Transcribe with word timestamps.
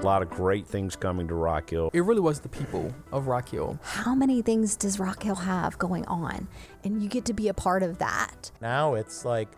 A 0.00 0.06
lot 0.06 0.22
of 0.22 0.30
great 0.30 0.66
things 0.66 0.96
coming 0.96 1.28
to 1.28 1.34
Rock 1.34 1.68
Hill. 1.68 1.90
It 1.92 2.00
really 2.00 2.22
was 2.22 2.40
the 2.40 2.48
people 2.48 2.90
of 3.12 3.26
Rock 3.26 3.50
Hill. 3.50 3.78
How 3.82 4.14
many 4.14 4.40
things 4.40 4.74
does 4.74 4.98
Rock 4.98 5.22
Hill 5.22 5.34
have 5.34 5.76
going 5.78 6.06
on? 6.06 6.48
And 6.84 7.02
you 7.02 7.08
get 7.10 7.26
to 7.26 7.34
be 7.34 7.48
a 7.48 7.54
part 7.54 7.82
of 7.82 7.98
that. 7.98 8.50
Now 8.62 8.94
it's 8.94 9.26
like, 9.26 9.48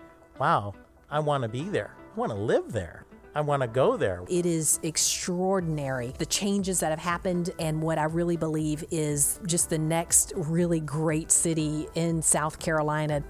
wow, 0.40 0.74
I 1.08 1.20
want 1.20 1.42
to 1.44 1.48
be 1.48 1.62
there. 1.68 1.94
I 2.12 2.18
want 2.18 2.32
to 2.32 2.38
live 2.38 2.72
there. 2.72 3.06
I 3.36 3.40
want 3.40 3.62
to 3.62 3.68
go 3.68 3.96
there. 3.96 4.24
It 4.28 4.44
is 4.44 4.80
extraordinary 4.82 6.12
the 6.18 6.26
changes 6.26 6.80
that 6.80 6.90
have 6.90 6.98
happened, 6.98 7.50
and 7.58 7.80
what 7.80 7.96
I 7.96 8.04
really 8.04 8.36
believe 8.36 8.84
is 8.90 9.40
just 9.46 9.70
the 9.70 9.78
next 9.78 10.32
really 10.36 10.80
great 10.80 11.30
city 11.30 11.86
in 11.94 12.20
South 12.20 12.58
Carolina. 12.58 13.22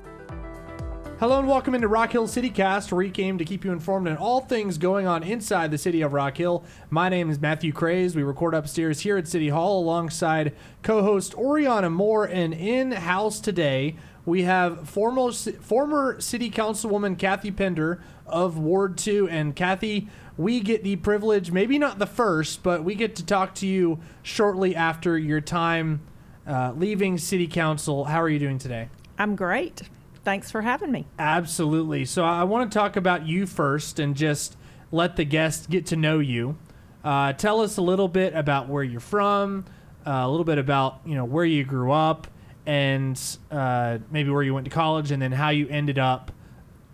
Hello 1.23 1.39
and 1.39 1.47
welcome 1.47 1.77
into 1.77 1.87
Rock 1.87 2.11
Hill 2.11 2.27
CityCast, 2.27 2.91
where 2.91 2.99
we 2.99 3.09
came 3.09 3.39
to 3.39 3.45
keep 3.45 3.65
you 3.65 3.71
informed 3.71 4.09
on 4.09 4.17
all 4.17 4.41
things 4.41 4.77
going 4.77 5.07
on 5.07 5.23
inside 5.23 5.71
the 5.71 5.79
city 5.79 6.03
of 6.03 6.13
Rock 6.13 6.37
Hill. 6.37 6.65
My 6.91 7.09
name 7.09 7.31
is 7.31 7.41
Matthew 7.41 7.73
Craze. 7.73 8.17
We 8.17 8.25
record 8.25 8.55
upstairs 8.55 8.99
here 9.03 9.17
at 9.17 9.29
City 9.29 9.51
Hall 9.51 9.79
alongside 9.79 10.53
co-host 10.83 11.33
Oriana 11.37 11.91
Moore, 11.91 12.25
and 12.25 12.53
in 12.53 12.91
house 12.91 13.39
today 13.39 13.95
we 14.27 14.43
have 14.43 14.89
former 14.89 15.31
former 15.31 16.21
City 16.21 16.51
Councilwoman 16.51 17.17
Kathy 17.17 17.53
Pender 17.53 18.03
of 18.27 18.59
Ward 18.59 18.99
Two, 18.99 19.29
and 19.29 19.55
Kathy. 19.55 20.09
We 20.37 20.59
get 20.59 20.83
the 20.83 20.97
privilege, 20.97 21.53
maybe 21.53 21.79
not 21.79 22.01
the 22.01 22.07
first, 22.07 22.65
but 22.65 22.83
we 22.83 22.97
get 22.97 23.15
to 23.15 23.25
talk 23.25 23.55
to 23.57 23.67
you 23.69 24.01
shortly 24.25 24.75
after 24.75 25.17
your 25.17 25.41
time 25.41 26.01
uh, 26.49 26.73
leaving 26.77 27.17
City 27.17 27.47
Council. 27.47 28.07
How 28.07 28.21
are 28.21 28.29
you 28.29 28.41
doing 28.41 28.59
today? 28.59 28.89
I'm 29.17 29.37
great. 29.37 29.83
Thanks 30.25 30.51
for 30.51 30.63
having 30.63 30.93
me. 30.93 31.07
Absolutely. 31.19 32.05
So 32.05 32.25
I 32.25 32.45
want 32.45 32.71
to 32.71 32.79
talk 32.79 32.97
about 32.97 33.27
you 33.27 33.47
first 33.47 33.99
and 33.99 34.15
just 34.15 34.57
let 34.91 35.17
the 35.17 35.25
guests 35.25 35.67
get 35.67 35.87
to 35.87 35.97
know 35.97 36.19
you. 36.21 36.57
Uh, 37.05 37.33
tell 37.33 37.61
us 37.61 37.77
a 37.77 37.83
little 37.83 38.09
bit 38.09 38.35
about 38.35 38.69
where 38.69 38.85
you're 38.85 39.01
from, 39.01 39.65
uh, 40.07 40.11
a 40.11 40.31
little 40.31 40.45
bit 40.45 40.59
about 40.59 41.01
you 41.05 41.17
know 41.17 41.25
where 41.25 41.45
you 41.45 41.65
grew 41.65 41.91
up, 41.91 42.29
and 42.65 43.21
uh, 43.51 43.99
maybe 44.11 44.31
where 44.31 44.43
you 44.43 44.55
went 44.55 44.65
to 44.67 44.71
college, 44.71 45.11
and 45.11 45.21
then 45.21 45.33
how 45.33 45.49
you 45.49 45.67
ended 45.69 45.99
up 45.99 46.31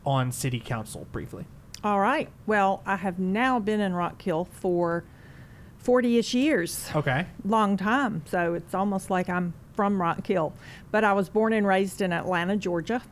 on 0.07 0.33
city 0.33 0.61
council 0.61 1.07
briefly. 1.13 1.45
All 1.85 2.01
right. 2.01 2.29
Well, 2.47 2.83
I 2.87 2.97
have 2.97 3.19
now 3.19 3.61
been 3.61 3.81
in 3.81 3.93
Rock 3.93 4.21
Hill 4.23 4.47
for 4.51 5.05
40-ish 5.85 6.35
years. 6.35 6.91
Okay. 6.95 7.27
Long 7.45 7.77
time. 7.77 8.23
So 8.27 8.55
it's 8.55 8.75
almost 8.75 9.11
like 9.11 9.29
I'm 9.29 9.55
from 9.75 10.01
Rock 10.01 10.27
Hill. 10.27 10.55
But 10.91 11.05
I 11.05 11.13
was 11.13 11.29
born 11.29 11.53
and 11.53 11.65
raised 11.67 12.01
in 12.01 12.13
Atlanta, 12.13 12.57
Georgia. 12.57 13.03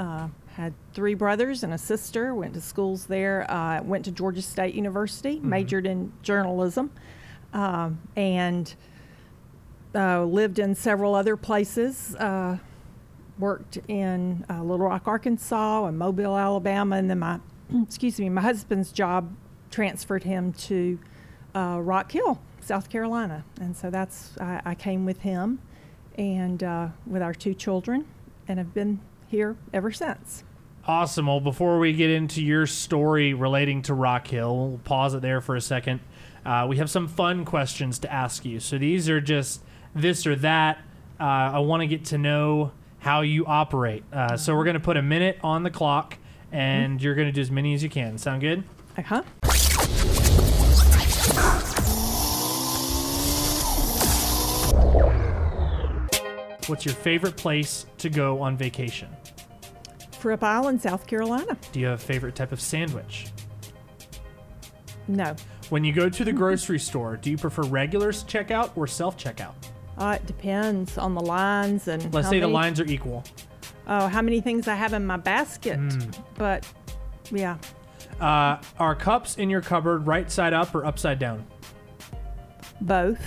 Uh, 0.00 0.28
had 0.54 0.72
three 0.94 1.12
brothers 1.12 1.62
and 1.62 1.74
a 1.74 1.78
sister. 1.78 2.34
Went 2.34 2.54
to 2.54 2.60
schools 2.60 3.04
there. 3.04 3.48
Uh, 3.50 3.82
went 3.82 4.02
to 4.06 4.10
Georgia 4.10 4.40
State 4.40 4.74
University. 4.74 5.36
Mm-hmm. 5.36 5.48
Majored 5.48 5.86
in 5.86 6.10
journalism, 6.22 6.90
um, 7.52 8.00
and 8.16 8.74
uh, 9.94 10.24
lived 10.24 10.58
in 10.58 10.74
several 10.74 11.14
other 11.14 11.36
places. 11.36 12.14
Uh, 12.16 12.56
worked 13.38 13.78
in 13.88 14.46
uh, 14.48 14.62
Little 14.62 14.86
Rock, 14.86 15.06
Arkansas, 15.06 15.84
and 15.84 15.98
Mobile, 15.98 16.34
Alabama, 16.34 16.96
and 16.96 17.10
then 17.10 17.18
my 17.18 17.38
excuse 17.82 18.18
me, 18.18 18.30
my 18.30 18.40
husband's 18.40 18.92
job 18.92 19.30
transferred 19.70 20.24
him 20.24 20.54
to 20.54 20.98
uh, 21.54 21.78
Rock 21.78 22.10
Hill, 22.12 22.40
South 22.62 22.88
Carolina, 22.88 23.44
and 23.60 23.76
so 23.76 23.90
that's 23.90 24.32
I, 24.38 24.62
I 24.64 24.74
came 24.74 25.04
with 25.04 25.20
him 25.20 25.60
and 26.16 26.62
uh, 26.62 26.88
with 27.06 27.20
our 27.20 27.34
two 27.34 27.52
children, 27.52 28.06
and 28.48 28.58
have 28.58 28.72
been 28.72 29.00
here 29.30 29.56
ever 29.72 29.90
since. 29.90 30.44
Awesome. 30.86 31.26
Well, 31.26 31.40
before 31.40 31.78
we 31.78 31.92
get 31.92 32.10
into 32.10 32.42
your 32.42 32.66
story 32.66 33.32
relating 33.32 33.82
to 33.82 33.94
Rock 33.94 34.26
Hill, 34.26 34.56
we'll 34.56 34.78
pause 34.78 35.14
it 35.14 35.22
there 35.22 35.40
for 35.40 35.54
a 35.54 35.60
second. 35.60 36.00
Uh, 36.44 36.66
we 36.68 36.78
have 36.78 36.90
some 36.90 37.06
fun 37.06 37.44
questions 37.44 37.98
to 38.00 38.12
ask 38.12 38.44
you. 38.44 38.60
So 38.60 38.78
these 38.78 39.08
are 39.08 39.20
just 39.20 39.62
this 39.94 40.26
or 40.26 40.34
that. 40.36 40.78
Uh, 41.18 41.24
I 41.24 41.58
want 41.60 41.82
to 41.82 41.86
get 41.86 42.06
to 42.06 42.18
know 42.18 42.72
how 42.98 43.20
you 43.20 43.46
operate. 43.46 44.04
Uh, 44.12 44.36
so 44.36 44.56
we're 44.56 44.64
going 44.64 44.74
to 44.74 44.80
put 44.80 44.96
a 44.96 45.02
minute 45.02 45.38
on 45.42 45.62
the 45.62 45.70
clock, 45.70 46.16
and 46.50 47.00
you're 47.00 47.14
going 47.14 47.28
to 47.28 47.32
do 47.32 47.40
as 47.40 47.50
many 47.50 47.74
as 47.74 47.82
you 47.82 47.90
can. 47.90 48.18
Sound 48.18 48.40
good? 48.40 48.64
Uh 48.96 49.02
huh. 49.02 49.22
What's 56.70 56.84
your 56.86 56.94
favorite 56.94 57.36
place 57.36 57.84
to 57.98 58.08
go 58.08 58.40
on 58.40 58.56
vacation? 58.56 59.08
Fripp 60.20 60.44
Island, 60.44 60.80
South 60.80 61.04
Carolina. 61.04 61.58
Do 61.72 61.80
you 61.80 61.86
have 61.86 61.98
a 61.98 62.02
favorite 62.02 62.36
type 62.36 62.52
of 62.52 62.60
sandwich? 62.60 63.26
No, 65.08 65.34
When 65.70 65.82
you 65.82 65.92
go 65.92 66.08
to 66.08 66.24
the 66.24 66.32
grocery 66.32 66.78
store, 66.78 67.16
do 67.16 67.28
you 67.30 67.36
prefer 67.36 67.62
regular 67.64 68.12
checkout 68.12 68.70
or 68.76 68.86
self 68.86 69.16
checkout? 69.18 69.54
uh, 69.98 70.18
it 70.20 70.26
depends 70.26 70.96
on 70.96 71.14
the 71.14 71.20
lines 71.20 71.88
and. 71.88 72.02
Let's 72.14 72.26
how 72.26 72.30
say 72.30 72.38
the 72.40 72.46
lines 72.46 72.78
are 72.78 72.84
equal. 72.86 73.24
Oh, 73.88 74.06
how 74.06 74.22
many 74.22 74.40
things 74.40 74.68
I 74.68 74.76
have 74.76 74.92
in 74.92 75.04
my 75.04 75.16
basket? 75.16 75.76
Hmm. 75.76 76.10
But 76.38 76.64
yeah, 77.32 77.58
Uh, 78.20 78.58
are 78.78 78.94
cups 78.94 79.38
in 79.38 79.50
your 79.50 79.60
cupboard 79.62 80.06
right 80.06 80.30
side 80.30 80.52
up 80.52 80.72
or 80.74 80.84
upside 80.86 81.18
down? 81.18 81.44
both 82.82 83.20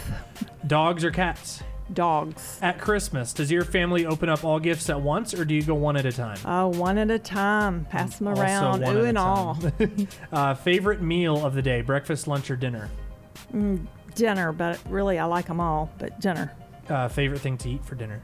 Dogs 0.66 1.04
or 1.04 1.12
cats? 1.12 1.62
Dogs. 1.92 2.60
At 2.62 2.80
Christmas, 2.80 3.34
does 3.34 3.52
your 3.52 3.64
family 3.64 4.06
open 4.06 4.30
up 4.30 4.44
all 4.44 4.60
gifts 4.60 4.90
at 4.90 5.02
once 5.02 5.34
or 5.34 5.46
do 5.46 5.54
you 5.54 5.64
go 5.64 5.76
one 5.76 5.98
at 5.98 6.06
a 6.06 6.12
time? 6.12 6.38
Oh, 6.46 6.68
one 6.70 6.98
at 6.98 7.12
a 7.12 7.20
time. 7.20 7.86
Pass 7.86 8.18
them 8.18 8.30
around. 8.30 8.84
Ooh 8.84 9.06
and 9.06 9.18
all. 9.18 9.58
uh, 10.32 10.54
favorite 10.54 11.02
meal 11.02 11.46
of 11.46 11.56
the 11.56 11.62
day, 11.62 11.82
breakfast, 11.82 12.28
lunch, 12.28 12.50
or 12.52 12.56
dinner? 12.56 12.90
dinner, 14.16 14.52
but 14.52 14.80
really 14.90 15.20
I 15.20 15.26
like 15.26 15.48
them 15.48 15.60
all. 15.60 15.92
But 15.98 16.20
dinner. 16.20 16.54
Uh, 16.90 17.08
favorite 17.08 17.40
thing 17.40 17.58
to 17.60 17.70
eat 17.70 17.86
for 17.86 17.96
dinner? 17.96 18.22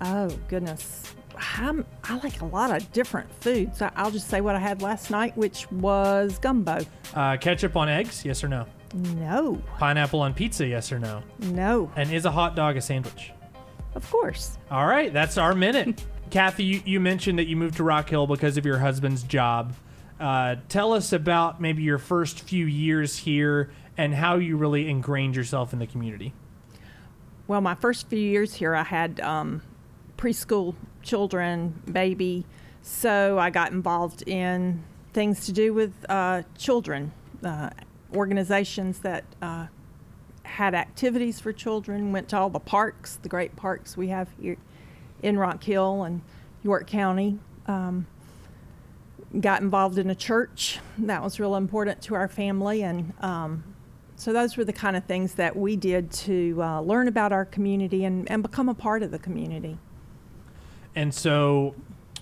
Oh 0.00 0.28
goodness. 0.48 1.14
I'm, 1.58 1.84
I 2.04 2.18
like 2.18 2.40
a 2.40 2.46
lot 2.46 2.74
of 2.74 2.90
different 2.92 3.30
foods. 3.42 3.82
I'll 3.82 4.10
just 4.10 4.28
say 4.28 4.40
what 4.40 4.56
I 4.56 4.58
had 4.58 4.80
last 4.80 5.10
night, 5.10 5.36
which 5.36 5.70
was 5.70 6.38
gumbo. 6.38 6.80
Uh, 7.14 7.36
ketchup 7.36 7.76
on 7.76 7.88
eggs, 7.88 8.24
yes 8.24 8.42
or 8.42 8.48
no? 8.48 8.66
No, 8.94 9.60
Pineapple 9.78 10.20
on 10.20 10.32
pizza, 10.34 10.66
yes 10.66 10.92
or 10.92 10.98
no? 10.98 11.22
no, 11.40 11.90
And 11.96 12.10
is 12.12 12.24
a 12.24 12.30
hot 12.30 12.54
dog 12.56 12.76
a 12.76 12.80
sandwich? 12.80 13.32
of 13.94 14.08
course. 14.10 14.58
All 14.70 14.86
right, 14.86 15.12
that's 15.12 15.38
our 15.38 15.54
minute. 15.54 16.04
Kathy, 16.30 16.64
you, 16.64 16.82
you 16.84 17.00
mentioned 17.00 17.38
that 17.38 17.46
you 17.46 17.56
moved 17.56 17.76
to 17.76 17.82
Rock 17.84 18.08
Hill 18.10 18.26
because 18.26 18.56
of 18.56 18.66
your 18.66 18.78
husband's 18.78 19.22
job. 19.22 19.74
Uh, 20.20 20.56
tell 20.68 20.92
us 20.92 21.12
about 21.12 21.60
maybe 21.60 21.82
your 21.82 21.98
first 21.98 22.40
few 22.40 22.66
years 22.66 23.16
here 23.16 23.70
and 23.96 24.14
how 24.14 24.36
you 24.36 24.56
really 24.56 24.88
ingrained 24.88 25.36
yourself 25.36 25.72
in 25.72 25.78
the 25.78 25.86
community. 25.86 26.32
Well, 27.46 27.60
my 27.60 27.74
first 27.74 28.08
few 28.08 28.18
years 28.18 28.54
here, 28.54 28.74
I 28.74 28.82
had 28.82 29.20
um, 29.20 29.62
preschool 30.18 30.74
children, 31.02 31.80
baby, 31.90 32.44
so 32.82 33.38
I 33.38 33.50
got 33.50 33.72
involved 33.72 34.22
in 34.28 34.82
things 35.12 35.46
to 35.46 35.52
do 35.52 35.72
with 35.72 35.92
uh, 36.08 36.42
children, 36.58 37.12
uh, 37.44 37.70
organizations 38.14 39.00
that 39.00 39.24
uh, 39.42 39.66
had 40.42 40.74
activities 40.74 41.40
for 41.40 41.52
children, 41.52 42.12
went 42.12 42.28
to 42.30 42.38
all 42.38 42.50
the 42.50 42.60
parks, 42.60 43.18
the 43.22 43.28
great 43.28 43.56
parks 43.56 43.96
we 43.96 44.08
have 44.08 44.28
here 44.40 44.56
in 45.22 45.38
Rock 45.38 45.62
Hill 45.62 46.02
and 46.02 46.22
York 46.62 46.86
County. 46.86 47.38
Um, 47.66 48.06
got 49.40 49.60
involved 49.60 49.98
in 49.98 50.08
a 50.08 50.14
church 50.14 50.78
that 50.98 51.22
was 51.22 51.40
real 51.40 51.56
important 51.56 52.00
to 52.00 52.14
our 52.14 52.28
family 52.28 52.82
and 52.82 53.12
um, 53.20 53.64
so 54.14 54.32
those 54.32 54.56
were 54.56 54.64
the 54.64 54.72
kind 54.72 54.96
of 54.96 55.04
things 55.04 55.34
that 55.34 55.56
we 55.56 55.76
did 55.76 56.10
to 56.10 56.56
uh, 56.62 56.80
learn 56.80 57.08
about 57.08 57.32
our 57.32 57.44
community 57.44 58.04
and, 58.04 58.30
and 58.30 58.42
become 58.42 58.68
a 58.68 58.74
part 58.74 59.02
of 59.02 59.10
the 59.10 59.18
community 59.18 59.78
And 60.96 61.14
so, 61.14 61.74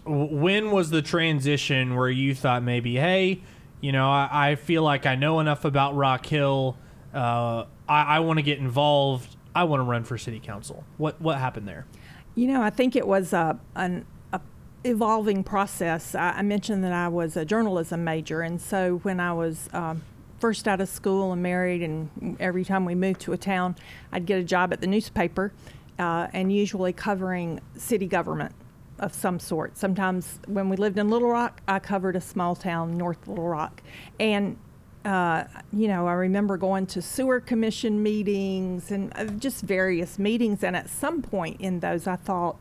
when 0.05 0.73
was 0.73 0.91
the 0.91 1.01
transition 1.01 1.95
where 1.95 2.11
you 2.11 2.35
thought 2.35 2.63
maybe, 2.63 2.97
hey, 2.97 3.41
you 3.81 3.93
know, 3.93 4.09
I, 4.11 4.29
I 4.51 4.55
feel 4.57 4.83
like 4.83 5.07
I 5.07 5.15
know 5.15 5.41
enough 5.41 5.65
about 5.65 5.95
Rock 5.95 6.25
Hill. 6.27 6.77
Uh, 7.13 7.65
I, 7.89 8.17
I 8.17 8.21
want 8.21 8.39
to 8.39 8.43
get 8.43 8.59
involved. 8.59 9.37
I 9.55 9.65
want 9.65 9.81
to 9.81 9.85
run 9.85 10.05
for 10.05 10.19
city 10.19 10.41
council. 10.41 10.85
What 10.97 11.21
what 11.21 11.39
happened 11.39 11.69
there? 11.69 11.87
you 12.35 12.47
know 12.47 12.63
i 12.63 12.71
think 12.71 12.97
it 12.97 13.07
was 13.07 13.33
a, 13.33 13.59
an 13.77 14.05
a 14.33 14.41
evolving 14.85 15.45
process 15.45 16.15
I, 16.15 16.31
I 16.31 16.43
mentioned 16.43 16.85
that 16.85 16.93
i 16.93 17.09
was 17.09 17.37
a 17.37 17.45
journalism 17.45 18.05
major 18.05 18.41
and 18.41 18.61
so 18.61 18.99
when 18.99 19.21
i 19.21 19.33
was 19.33 19.69
um, 19.73 20.03
first 20.39 20.67
out 20.69 20.81
of 20.81 20.89
school 20.89 21.33
and 21.33 21.43
married 21.43 21.83
and 21.83 22.37
every 22.41 22.65
time 22.65 22.85
we 22.85 22.95
moved 22.95 23.21
to 23.23 23.33
a 23.33 23.39
town 23.39 23.77
i'd 24.13 24.27
get 24.27 24.39
a 24.39 24.45
job 24.45 24.73
at 24.73 24.81
the 24.81 24.87
newspaper 24.87 25.53
uh, 25.99 26.27
and 26.33 26.53
usually 26.53 26.93
covering 26.93 27.61
city 27.77 28.07
government 28.07 28.53
of 28.99 29.13
some 29.15 29.39
sort. 29.39 29.77
Sometimes 29.77 30.39
when 30.47 30.69
we 30.69 30.77
lived 30.77 30.99
in 30.99 31.11
Little 31.11 31.29
Rock, 31.29 31.61
I 31.67 31.79
covered 31.79 32.17
a 32.17 32.21
small 32.21 32.55
town, 32.55 32.97
North 32.97 33.27
Little 33.27 33.49
Rock. 33.49 33.83
And, 34.21 34.57
uh, 35.05 35.45
you 35.73 35.89
know, 35.89 36.07
I 36.07 36.13
remember 36.13 36.57
going 36.57 36.87
to 36.87 37.03
sewer 37.03 37.41
commission 37.41 38.03
meetings 38.03 38.91
and 38.91 39.13
uh, 39.17 39.25
just 39.25 39.63
various 39.63 40.19
meetings. 40.19 40.63
And 40.63 40.77
at 40.77 40.89
some 40.89 41.23
point 41.23 41.61
in 41.61 41.81
those, 41.81 42.07
I 42.07 42.17
thought, 42.17 42.57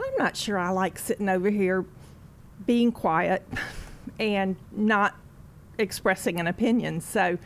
I'm 0.00 0.16
not 0.16 0.36
sure 0.36 0.58
I 0.58 0.70
like 0.70 0.98
sitting 0.98 1.28
over 1.28 1.50
here 1.50 1.84
being 2.66 2.92
quiet 2.92 3.46
and 4.18 4.56
not 4.70 5.16
expressing 5.78 6.38
an 6.38 6.46
opinion. 6.46 7.00
So 7.00 7.38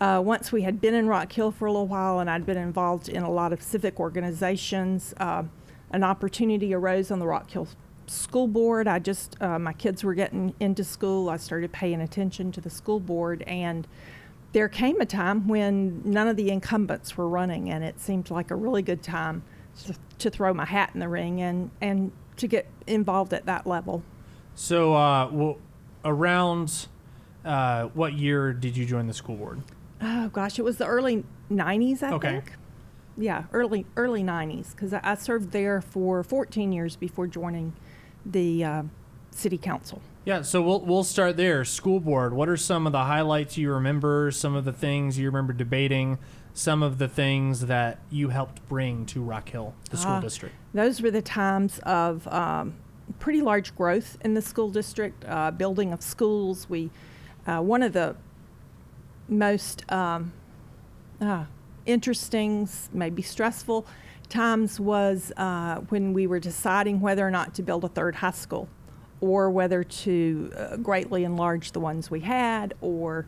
uh, 0.00 0.22
once 0.24 0.50
we 0.50 0.62
had 0.62 0.80
been 0.80 0.94
in 0.94 1.08
Rock 1.08 1.32
Hill 1.32 1.50
for 1.50 1.66
a 1.66 1.72
little 1.72 1.86
while, 1.86 2.20
and 2.20 2.30
I'd 2.30 2.46
been 2.46 2.56
involved 2.56 3.08
in 3.08 3.22
a 3.22 3.30
lot 3.30 3.52
of 3.52 3.62
civic 3.62 4.00
organizations, 4.00 5.12
uh, 5.18 5.42
an 5.90 6.04
opportunity 6.04 6.72
arose 6.74 7.10
on 7.10 7.18
the 7.18 7.26
Rock 7.26 7.50
Hill 7.50 7.68
School 8.06 8.48
Board. 8.48 8.88
I 8.88 8.98
just 8.98 9.36
uh, 9.40 9.58
my 9.58 9.72
kids 9.72 10.02
were 10.04 10.14
getting 10.14 10.54
into 10.60 10.84
school. 10.84 11.28
I 11.28 11.36
started 11.36 11.72
paying 11.72 12.00
attention 12.00 12.52
to 12.52 12.60
the 12.60 12.70
school 12.70 13.00
board, 13.00 13.42
and 13.42 13.86
there 14.52 14.68
came 14.68 15.00
a 15.00 15.06
time 15.06 15.46
when 15.46 16.02
none 16.04 16.26
of 16.28 16.36
the 16.36 16.50
incumbents 16.50 17.16
were 17.16 17.28
running, 17.28 17.70
and 17.70 17.84
it 17.84 18.00
seemed 18.00 18.30
like 18.30 18.50
a 18.50 18.56
really 18.56 18.82
good 18.82 19.02
time 19.02 19.42
to, 19.84 19.94
to 20.18 20.30
throw 20.30 20.52
my 20.52 20.64
hat 20.64 20.90
in 20.94 21.00
the 21.00 21.08
ring 21.08 21.40
and 21.40 21.70
and 21.80 22.10
to 22.36 22.48
get 22.48 22.66
involved 22.86 23.32
at 23.34 23.46
that 23.46 23.66
level. 23.66 24.02
So, 24.54 24.94
uh, 24.94 25.28
well, 25.30 25.58
around 26.04 26.88
uh, 27.44 27.84
what 27.94 28.14
year 28.14 28.52
did 28.52 28.76
you 28.76 28.84
join 28.86 29.06
the 29.06 29.14
school 29.14 29.36
board? 29.36 29.60
Oh 30.00 30.28
gosh, 30.30 30.58
it 30.58 30.62
was 30.62 30.78
the 30.78 30.86
early 30.86 31.24
'90s, 31.50 32.02
I 32.02 32.12
Okay. 32.12 32.30
think. 32.32 32.52
Yeah, 33.16 33.44
early 33.52 33.86
early 33.96 34.22
'90s, 34.22 34.70
because 34.72 34.94
I, 34.94 35.00
I 35.02 35.14
served 35.16 35.52
there 35.52 35.80
for 35.80 36.22
14 36.22 36.72
years 36.72 36.96
before 36.96 37.26
joining 37.26 37.74
the 38.24 38.64
uh, 38.64 38.82
city 39.30 39.58
council. 39.58 40.00
Yeah, 40.24 40.42
so 40.42 40.62
we'll 40.62 40.80
we'll 40.80 41.04
start 41.04 41.36
there. 41.36 41.64
School 41.64 42.00
board. 42.00 42.32
What 42.32 42.48
are 42.48 42.56
some 42.56 42.86
of 42.86 42.92
the 42.92 43.04
highlights 43.04 43.56
you 43.58 43.72
remember? 43.72 44.30
Some 44.30 44.54
of 44.54 44.64
the 44.64 44.72
things 44.72 45.18
you 45.18 45.26
remember 45.26 45.52
debating. 45.52 46.18
Some 46.52 46.82
of 46.82 46.98
the 46.98 47.08
things 47.08 47.66
that 47.66 48.00
you 48.10 48.28
helped 48.30 48.66
bring 48.68 49.06
to 49.06 49.22
Rock 49.22 49.48
Hill, 49.50 49.74
the 49.90 49.96
school 49.96 50.14
Ah. 50.14 50.20
district. 50.20 50.54
Those 50.74 51.00
were 51.00 51.10
the 51.10 51.22
times 51.22 51.78
of 51.84 52.26
um, 52.28 52.74
pretty 53.18 53.40
large 53.40 53.74
growth 53.76 54.18
in 54.22 54.34
the 54.34 54.42
school 54.42 54.68
district, 54.70 55.24
uh, 55.28 55.52
building 55.52 55.92
of 55.92 56.02
schools. 56.02 56.68
We, 56.68 56.90
uh, 57.46 57.60
one 57.60 57.82
of 57.84 57.92
the 57.92 58.16
most 59.28 59.90
um, 59.92 60.32
uh, 61.20 61.44
interesting, 61.92 62.68
maybe 62.92 63.22
stressful 63.22 63.86
times 64.28 64.78
was 64.80 65.32
uh, 65.36 65.76
when 65.88 66.12
we 66.12 66.26
were 66.26 66.40
deciding 66.40 67.00
whether 67.00 67.26
or 67.26 67.30
not 67.30 67.54
to 67.54 67.62
build 67.62 67.84
a 67.84 67.88
third 67.88 68.16
high 68.16 68.30
school 68.30 68.68
or 69.20 69.50
whether 69.50 69.84
to 69.84 70.52
uh, 70.56 70.76
greatly 70.76 71.24
enlarge 71.24 71.72
the 71.72 71.80
ones 71.80 72.10
we 72.10 72.20
had 72.20 72.74
or 72.80 73.26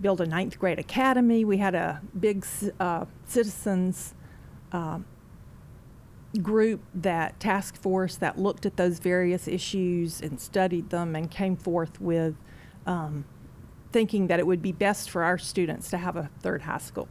build 0.00 0.20
a 0.20 0.26
ninth 0.26 0.58
grade 0.58 0.78
academy. 0.78 1.44
We 1.44 1.58
had 1.58 1.74
a 1.74 2.02
big 2.18 2.46
uh, 2.78 3.06
citizens 3.26 4.14
group 6.42 6.82
that 6.94 7.38
task 7.40 7.76
force 7.76 8.16
that 8.16 8.38
looked 8.38 8.66
at 8.66 8.76
those 8.76 8.98
various 8.98 9.46
issues 9.46 10.20
and 10.20 10.40
studied 10.40 10.90
them 10.90 11.14
and 11.14 11.30
came 11.30 11.56
forth 11.56 12.00
with 12.00 12.34
um, 12.86 13.24
thinking 13.92 14.26
that 14.26 14.40
it 14.40 14.46
would 14.46 14.62
be 14.62 14.72
best 14.72 15.10
for 15.10 15.22
our 15.22 15.38
students 15.38 15.90
to 15.90 15.98
have 15.98 16.16
a 16.16 16.30
third 16.40 16.62
high 16.62 16.78
school. 16.78 17.08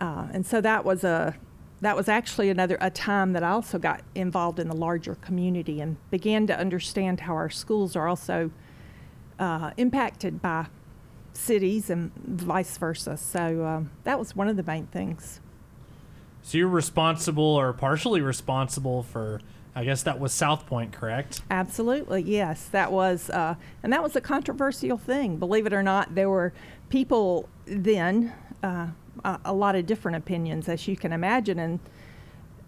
Uh, 0.00 0.28
and 0.32 0.44
so 0.46 0.60
that 0.60 0.84
was 0.84 1.04
a 1.04 1.36
that 1.80 1.96
was 1.96 2.08
actually 2.08 2.48
another 2.48 2.78
a 2.80 2.90
time 2.90 3.32
that 3.32 3.42
I 3.42 3.50
also 3.50 3.76
got 3.76 4.02
involved 4.14 4.60
in 4.60 4.68
the 4.68 4.76
larger 4.76 5.16
community 5.16 5.80
and 5.80 5.96
began 6.10 6.46
to 6.46 6.56
understand 6.56 7.20
how 7.20 7.34
our 7.34 7.50
schools 7.50 7.96
are 7.96 8.06
also 8.06 8.52
uh, 9.40 9.72
impacted 9.76 10.40
by 10.40 10.66
cities 11.32 11.90
and 11.90 12.12
vice 12.14 12.78
versa. 12.78 13.16
So 13.16 13.64
um, 13.64 13.90
that 14.04 14.18
was 14.18 14.36
one 14.36 14.48
of 14.48 14.56
the 14.56 14.62
main 14.62 14.86
things. 14.86 15.40
So 16.42 16.58
you're 16.58 16.68
responsible 16.68 17.44
or 17.44 17.72
partially 17.72 18.20
responsible 18.20 19.02
for, 19.02 19.40
I 19.74 19.84
guess 19.84 20.02
that 20.04 20.20
was 20.20 20.32
South 20.32 20.66
Point, 20.66 20.92
correct? 20.92 21.42
Absolutely, 21.50 22.22
yes. 22.22 22.66
That 22.66 22.92
was, 22.92 23.30
uh, 23.30 23.56
and 23.82 23.92
that 23.92 24.02
was 24.02 24.14
a 24.14 24.20
controversial 24.20 24.98
thing. 24.98 25.36
Believe 25.36 25.66
it 25.66 25.72
or 25.72 25.82
not, 25.82 26.14
there 26.14 26.30
were 26.30 26.52
people 26.90 27.48
then, 27.64 28.32
uh, 28.62 28.88
a, 29.24 29.38
a 29.46 29.52
lot 29.52 29.74
of 29.74 29.86
different 29.86 30.16
opinions, 30.16 30.68
as 30.68 30.86
you 30.88 30.96
can 30.96 31.12
imagine, 31.12 31.58
and 31.58 31.80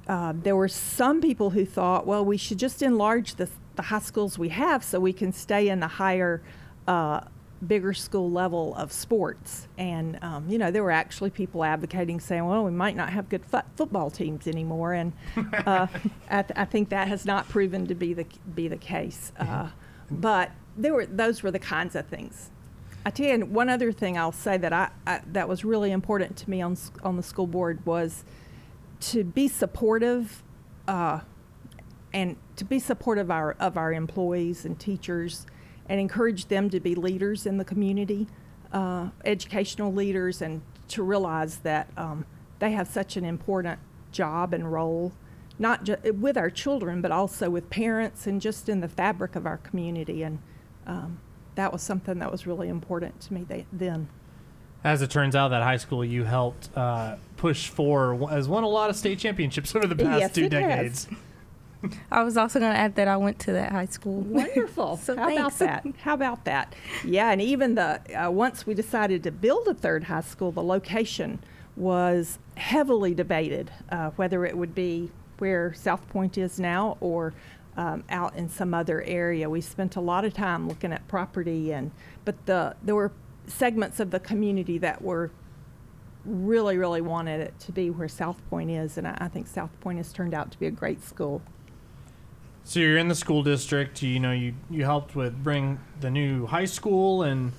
uh, 0.06 0.32
there 0.36 0.56
were 0.56 0.68
some 0.68 1.20
people 1.20 1.50
who 1.50 1.64
thought, 1.64 2.06
well, 2.06 2.24
we 2.24 2.36
should 2.36 2.58
just 2.58 2.82
enlarge 2.82 3.36
the, 3.36 3.48
the 3.76 3.82
high 3.82 3.98
schools 3.98 4.38
we 4.38 4.50
have 4.50 4.84
so 4.84 5.00
we 5.00 5.12
can 5.12 5.32
stay 5.32 5.68
in 5.68 5.80
the 5.80 5.88
higher, 5.88 6.42
uh, 6.86 7.20
bigger 7.66 7.94
school 7.94 8.30
level 8.30 8.74
of 8.74 8.92
sports. 8.92 9.66
And, 9.78 10.18
um, 10.22 10.48
you 10.48 10.58
know, 10.58 10.70
there 10.70 10.82
were 10.82 10.90
actually 10.90 11.30
people 11.30 11.64
advocating 11.64 12.20
saying, 12.20 12.44
well, 12.44 12.64
we 12.64 12.70
might 12.70 12.96
not 12.96 13.10
have 13.10 13.30
good 13.30 13.44
fo- 13.46 13.62
football 13.76 14.10
teams 14.10 14.46
anymore. 14.46 14.92
And 14.92 15.12
uh, 15.66 15.86
I, 16.30 16.42
th- 16.42 16.52
I 16.56 16.64
think 16.66 16.90
that 16.90 17.08
has 17.08 17.24
not 17.24 17.48
proven 17.48 17.86
to 17.86 17.94
be 17.94 18.12
the, 18.12 18.26
be 18.54 18.68
the 18.68 18.76
case. 18.76 19.32
Uh, 19.38 19.68
but 20.10 20.50
there 20.76 20.92
were, 20.92 21.06
those 21.06 21.42
were 21.42 21.50
the 21.50 21.58
kinds 21.58 21.94
of 21.94 22.06
things. 22.06 22.50
I 23.06 23.10
tell 23.10 23.26
you, 23.26 23.44
one 23.44 23.68
other 23.68 23.92
thing 23.92 24.16
I'll 24.16 24.32
say 24.32 24.56
that 24.56 24.72
I, 24.72 24.90
I 25.06 25.20
that 25.32 25.48
was 25.48 25.64
really 25.64 25.92
important 25.92 26.36
to 26.38 26.50
me 26.50 26.62
on 26.62 26.76
on 27.02 27.16
the 27.16 27.22
school 27.22 27.46
board 27.46 27.84
was 27.84 28.24
to 29.00 29.24
be 29.24 29.46
supportive, 29.46 30.42
uh, 30.88 31.20
and 32.12 32.36
to 32.56 32.64
be 32.64 32.78
supportive 32.78 33.26
of 33.26 33.30
our 33.30 33.56
of 33.60 33.76
our 33.76 33.92
employees 33.92 34.64
and 34.64 34.80
teachers, 34.80 35.46
and 35.88 36.00
encourage 36.00 36.46
them 36.46 36.70
to 36.70 36.80
be 36.80 36.94
leaders 36.94 37.44
in 37.44 37.58
the 37.58 37.64
community, 37.64 38.26
uh, 38.72 39.10
educational 39.24 39.92
leaders, 39.92 40.40
and 40.40 40.62
to 40.88 41.02
realize 41.02 41.58
that 41.58 41.88
um, 41.98 42.24
they 42.58 42.72
have 42.72 42.88
such 42.88 43.18
an 43.18 43.24
important 43.24 43.78
job 44.12 44.54
and 44.54 44.72
role, 44.72 45.12
not 45.58 45.84
just 45.84 46.02
with 46.14 46.38
our 46.38 46.48
children, 46.48 47.02
but 47.02 47.10
also 47.10 47.50
with 47.50 47.68
parents 47.68 48.26
and 48.26 48.40
just 48.40 48.68
in 48.68 48.80
the 48.80 48.88
fabric 48.88 49.36
of 49.36 49.44
our 49.44 49.58
community. 49.58 50.22
And 50.22 50.38
um, 50.86 51.20
that 51.54 51.72
was 51.72 51.82
something 51.82 52.18
that 52.18 52.30
was 52.30 52.46
really 52.46 52.68
important 52.68 53.20
to 53.22 53.34
me 53.34 53.44
they, 53.48 53.66
then. 53.72 54.08
As 54.82 55.00
it 55.00 55.10
turns 55.10 55.34
out, 55.34 55.48
that 55.48 55.62
high 55.62 55.78
school 55.78 56.04
you 56.04 56.24
helped 56.24 56.68
uh, 56.76 57.16
push 57.36 57.68
for 57.68 58.28
has 58.28 58.48
won 58.48 58.64
a 58.64 58.68
lot 58.68 58.90
of 58.90 58.96
state 58.96 59.18
championships 59.18 59.74
over 59.76 59.86
the 59.86 59.96
past 59.96 60.20
Yes, 60.20 60.32
two 60.32 60.44
it 60.44 60.52
has. 60.52 61.06
decades. 61.06 61.08
I 62.10 62.22
was 62.22 62.36
also 62.36 62.58
going 62.60 62.72
to 62.72 62.78
add 62.78 62.94
that 62.94 63.08
I 63.08 63.16
went 63.16 63.38
to 63.40 63.52
that 63.52 63.72
high 63.72 63.86
school. 63.86 64.20
Wonderful. 64.20 64.96
So 65.02 65.16
How 65.16 65.30
about 65.30 65.58
that? 65.58 65.86
How 66.02 66.14
about 66.14 66.44
that? 66.44 66.74
Yeah, 67.04 67.30
and 67.30 67.42
even 67.42 67.74
the 67.74 68.00
uh, 68.14 68.30
once 68.30 68.66
we 68.66 68.74
decided 68.74 69.22
to 69.24 69.30
build 69.30 69.68
a 69.68 69.74
third 69.74 70.04
high 70.04 70.22
school, 70.22 70.50
the 70.50 70.62
location 70.62 71.40
was 71.76 72.38
heavily 72.56 73.14
debated 73.14 73.70
uh, 73.90 74.10
whether 74.10 74.44
it 74.46 74.56
would 74.56 74.74
be 74.74 75.10
where 75.38 75.74
South 75.74 76.08
Point 76.08 76.38
is 76.38 76.60
now 76.60 76.96
or 77.00 77.34
um, 77.76 78.04
out 78.08 78.36
in 78.36 78.48
some 78.48 78.74
other 78.74 79.02
area. 79.02 79.48
We 79.50 79.60
spent 79.60 79.96
a 79.96 80.00
lot 80.00 80.24
of 80.24 80.34
time 80.34 80.68
looking 80.68 80.92
at 80.92 81.06
property, 81.08 81.72
and 81.72 81.90
but 82.24 82.46
the 82.46 82.76
there 82.82 82.94
were 82.94 83.12
segments 83.46 84.00
of 84.00 84.10
the 84.10 84.20
community 84.20 84.78
that 84.78 85.02
were 85.02 85.30
really, 86.24 86.78
really 86.78 87.00
wanted 87.00 87.40
it 87.40 87.58
to 87.60 87.72
be 87.72 87.90
where 87.90 88.08
South 88.08 88.40
Point 88.48 88.70
is, 88.70 88.96
and 88.96 89.06
I, 89.06 89.16
I 89.20 89.28
think 89.28 89.46
South 89.46 89.78
Point 89.80 89.98
has 89.98 90.12
turned 90.12 90.34
out 90.34 90.50
to 90.52 90.58
be 90.58 90.66
a 90.66 90.70
great 90.70 91.02
school. 91.04 91.42
So 92.64 92.80
you're 92.80 92.96
in 92.96 93.08
the 93.08 93.14
school 93.14 93.42
district. 93.42 94.02
You 94.02 94.20
know, 94.20 94.32
you 94.32 94.54
you 94.70 94.84
helped 94.84 95.14
with 95.14 95.42
bring 95.42 95.78
the 96.00 96.10
new 96.10 96.46
high 96.46 96.64
school, 96.64 97.22
and 97.22 97.52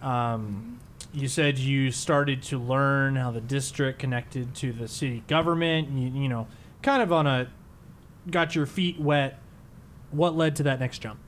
um, 0.00 0.80
you 1.12 1.28
said 1.28 1.58
you 1.58 1.90
started 1.90 2.42
to 2.44 2.58
learn 2.58 3.16
how 3.16 3.30
the 3.30 3.40
district 3.40 3.98
connected 3.98 4.54
to 4.56 4.72
the 4.72 4.88
city 4.88 5.22
government. 5.28 5.90
You, 5.90 6.22
you 6.22 6.28
know, 6.28 6.46
kind 6.82 7.02
of 7.02 7.12
on 7.12 7.26
a 7.26 7.48
got 8.30 8.54
your 8.54 8.66
feet 8.66 8.98
wet. 8.98 9.38
What 10.10 10.36
led 10.36 10.56
to 10.56 10.62
that 10.64 10.80
next 10.80 10.98
jump? 10.98 11.18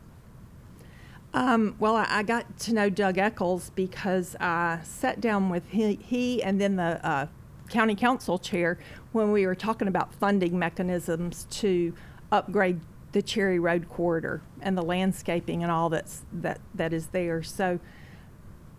Um, 1.34 1.76
well, 1.78 1.96
I, 1.96 2.06
I 2.08 2.22
got 2.22 2.58
to 2.60 2.72
know 2.72 2.88
Doug 2.88 3.18
Echols 3.18 3.70
because 3.70 4.34
I 4.40 4.80
sat 4.82 5.20
down 5.20 5.50
with 5.50 5.68
he, 5.70 5.96
he 5.96 6.42
and 6.42 6.60
then 6.60 6.76
the 6.76 7.04
uh, 7.06 7.26
county 7.68 7.94
council 7.94 8.38
chair 8.38 8.78
when 9.12 9.30
we 9.30 9.46
were 9.46 9.54
talking 9.54 9.88
about 9.88 10.14
funding 10.14 10.58
mechanisms 10.58 11.46
to 11.50 11.94
upgrade 12.32 12.80
the 13.12 13.22
Cherry 13.22 13.58
Road 13.58 13.88
corridor 13.88 14.42
and 14.60 14.76
the 14.76 14.82
landscaping 14.82 15.62
and 15.62 15.72
all 15.72 15.88
that's 15.88 16.24
that 16.32 16.60
that 16.74 16.92
is 16.92 17.08
there. 17.08 17.42
So 17.42 17.78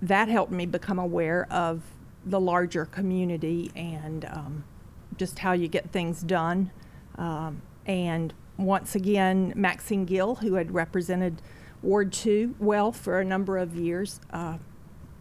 that 0.01 0.27
helped 0.27 0.51
me 0.51 0.65
become 0.65 0.99
aware 0.99 1.47
of 1.51 1.83
the 2.25 2.39
larger 2.39 2.85
community 2.85 3.71
and 3.75 4.25
um, 4.25 4.63
just 5.17 5.39
how 5.39 5.53
you 5.53 5.67
get 5.67 5.91
things 5.91 6.21
done. 6.21 6.71
Um, 7.17 7.61
and 7.85 8.33
once 8.59 8.93
again, 8.95 9.53
Maxine 9.55 10.05
Gill, 10.05 10.35
who 10.35 10.55
had 10.55 10.73
represented 10.73 11.41
Ward 11.81 12.11
2 12.11 12.55
well 12.59 12.91
for 12.91 13.19
a 13.19 13.25
number 13.25 13.57
of 13.57 13.75
years, 13.75 14.19
uh, 14.31 14.57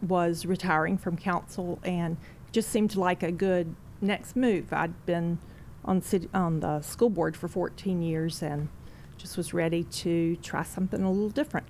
was 0.03 0.45
retiring 0.45 0.99
from 0.99 1.17
council 1.17 1.79
and 1.85 2.17
just 2.53 2.69
seemed 2.71 2.97
like 2.97 3.23
a 3.23 3.33
good 3.33 3.75
next 4.01 4.37
move. 4.37 4.73
I'd 4.73 5.07
been 5.07 5.39
on, 5.85 6.03
city, 6.03 6.29
on 6.35 6.61
the 6.61 6.81
school 6.83 7.11
board 7.11 7.37
for 7.37 7.49
14 7.49 8.03
years 8.03 8.43
and 8.43 8.69
just 9.17 9.37
was 9.37 9.55
ready 9.55 9.85
to 9.85 10.37
try 10.37 10.63
something 10.63 11.03
a 11.03 11.11
little 11.11 11.31
different. 11.31 11.67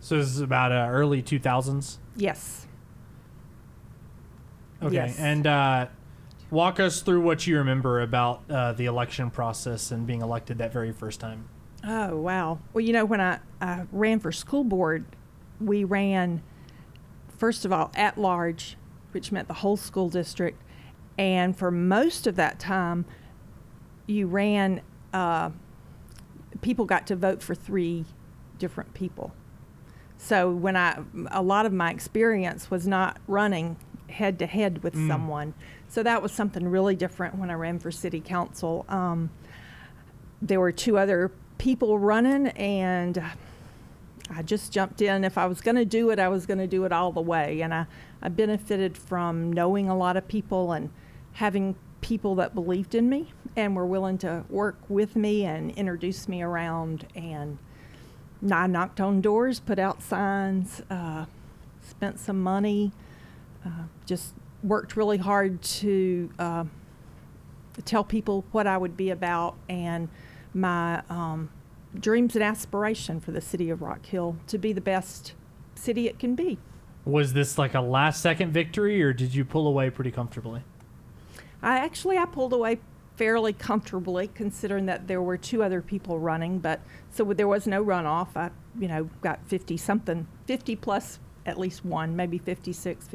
So 0.00 0.18
this 0.18 0.26
is 0.28 0.40
about 0.40 0.72
uh, 0.72 0.88
early 0.90 1.22
2000s. 1.22 1.98
Yes. 2.16 2.66
Okay, 4.82 4.94
Yes. 4.94 5.18
and 5.18 5.46
uh, 5.46 5.86
walk 6.54 6.80
us 6.80 7.02
through 7.02 7.20
what 7.20 7.46
you 7.46 7.58
remember 7.58 8.00
about 8.00 8.42
uh, 8.48 8.72
the 8.72 8.86
election 8.86 9.30
process 9.30 9.90
and 9.90 10.06
being 10.06 10.22
elected 10.22 10.58
that 10.58 10.72
very 10.72 10.92
first 10.92 11.20
time. 11.20 11.48
Oh, 11.86 12.16
wow. 12.16 12.58
Well, 12.72 12.82
you 12.82 12.92
know, 12.92 13.04
when 13.04 13.20
I, 13.20 13.40
I 13.60 13.82
ran 13.92 14.20
for 14.20 14.32
school 14.32 14.64
board, 14.64 15.04
we 15.60 15.84
ran, 15.84 16.42
first 17.36 17.64
of 17.64 17.72
all, 17.72 17.90
at 17.94 18.16
large 18.16 18.76
which 19.14 19.30
meant 19.30 19.46
the 19.46 19.54
whole 19.54 19.76
school 19.76 20.08
district. 20.08 20.60
And 21.16 21.56
for 21.56 21.70
most 21.70 22.26
of 22.26 22.34
that 22.36 22.58
time, 22.58 23.06
you 24.06 24.26
ran, 24.26 24.82
uh, 25.12 25.50
people 26.60 26.84
got 26.84 27.06
to 27.06 27.16
vote 27.16 27.40
for 27.40 27.54
three 27.54 28.04
different 28.58 28.92
people. 28.92 29.32
So 30.16 30.50
when 30.50 30.76
I, 30.76 30.98
a 31.30 31.42
lot 31.42 31.64
of 31.64 31.72
my 31.72 31.90
experience 31.90 32.70
was 32.70 32.86
not 32.88 33.18
running 33.28 33.76
head 34.08 34.38
to 34.38 34.46
head 34.46 34.82
with 34.82 34.94
Mm. 34.94 35.08
someone. 35.08 35.54
So 35.88 36.02
that 36.02 36.22
was 36.22 36.32
something 36.32 36.68
really 36.68 36.94
different 36.96 37.36
when 37.38 37.50
I 37.50 37.54
ran 37.54 37.78
for 37.78 37.90
city 37.90 38.20
council. 38.20 38.84
Um, 38.88 39.30
there 40.42 40.60
were 40.60 40.72
two 40.72 40.98
other 40.98 41.30
people 41.58 41.98
running, 41.98 42.48
and 42.48 43.22
I 44.30 44.42
just 44.42 44.72
jumped 44.72 45.00
in. 45.02 45.24
If 45.24 45.38
I 45.38 45.46
was 45.46 45.60
going 45.60 45.76
to 45.76 45.84
do 45.84 46.10
it, 46.10 46.18
I 46.18 46.28
was 46.28 46.46
going 46.46 46.58
to 46.58 46.66
do 46.66 46.84
it 46.84 46.92
all 46.92 47.12
the 47.12 47.20
way. 47.20 47.60
And 47.60 47.72
I, 47.72 47.86
I 48.22 48.28
benefited 48.28 48.96
from 48.96 49.52
knowing 49.52 49.88
a 49.88 49.96
lot 49.96 50.16
of 50.16 50.26
people 50.28 50.72
and 50.72 50.90
having 51.34 51.76
people 52.00 52.34
that 52.36 52.54
believed 52.54 52.94
in 52.94 53.08
me 53.08 53.32
and 53.56 53.74
were 53.76 53.86
willing 53.86 54.18
to 54.18 54.44
work 54.50 54.76
with 54.88 55.14
me 55.16 55.44
and 55.44 55.70
introduce 55.72 56.28
me 56.28 56.42
around. 56.42 57.06
And 57.14 57.58
I 58.50 58.66
knocked 58.66 59.00
on 59.00 59.20
doors, 59.20 59.60
put 59.60 59.78
out 59.78 60.02
signs, 60.02 60.82
uh, 60.90 61.26
spent 61.82 62.18
some 62.18 62.42
money, 62.42 62.92
uh, 63.64 63.84
just 64.06 64.34
worked 64.62 64.96
really 64.96 65.18
hard 65.18 65.60
to 65.62 66.30
uh, 66.38 66.64
tell 67.84 68.04
people 68.04 68.44
what 68.52 68.66
I 68.66 68.76
would 68.76 68.96
be 68.96 69.10
about 69.10 69.56
and 69.68 70.08
my 70.52 71.02
um, 71.08 71.50
dreams 71.98 72.34
and 72.34 72.44
aspiration 72.44 73.20
for 73.20 73.32
the 73.32 73.40
city 73.40 73.70
of 73.70 73.82
Rock 73.82 74.06
Hill 74.06 74.36
to 74.46 74.58
be 74.58 74.72
the 74.72 74.80
best 74.80 75.34
city 75.74 76.06
it 76.06 76.18
can 76.18 76.34
be. 76.34 76.58
Was 77.04 77.34
this 77.34 77.58
like 77.58 77.74
a 77.74 77.80
last 77.80 78.22
second 78.22 78.52
victory, 78.52 79.02
or 79.02 79.12
did 79.12 79.34
you 79.34 79.44
pull 79.44 79.66
away 79.66 79.90
pretty 79.90 80.10
comfortably? 80.10 80.62
I 81.62 81.78
actually 81.78 82.16
I 82.16 82.24
pulled 82.24 82.52
away 82.52 82.78
fairly 83.16 83.52
comfortably 83.52 84.28
considering 84.28 84.86
that 84.86 85.06
there 85.06 85.22
were 85.22 85.36
two 85.36 85.62
other 85.62 85.82
people 85.82 86.18
running, 86.18 86.58
but 86.58 86.80
so 87.10 87.24
there 87.24 87.48
was 87.48 87.66
no 87.66 87.84
runoff. 87.84 88.36
I 88.36 88.50
you 88.78 88.88
know 88.88 89.10
got 89.20 89.46
50 89.46 89.76
something, 89.76 90.26
50 90.46 90.76
plus 90.76 91.18
at 91.46 91.58
least 91.58 91.84
one, 91.84 92.16
maybe 92.16 92.38
56, 92.38 93.06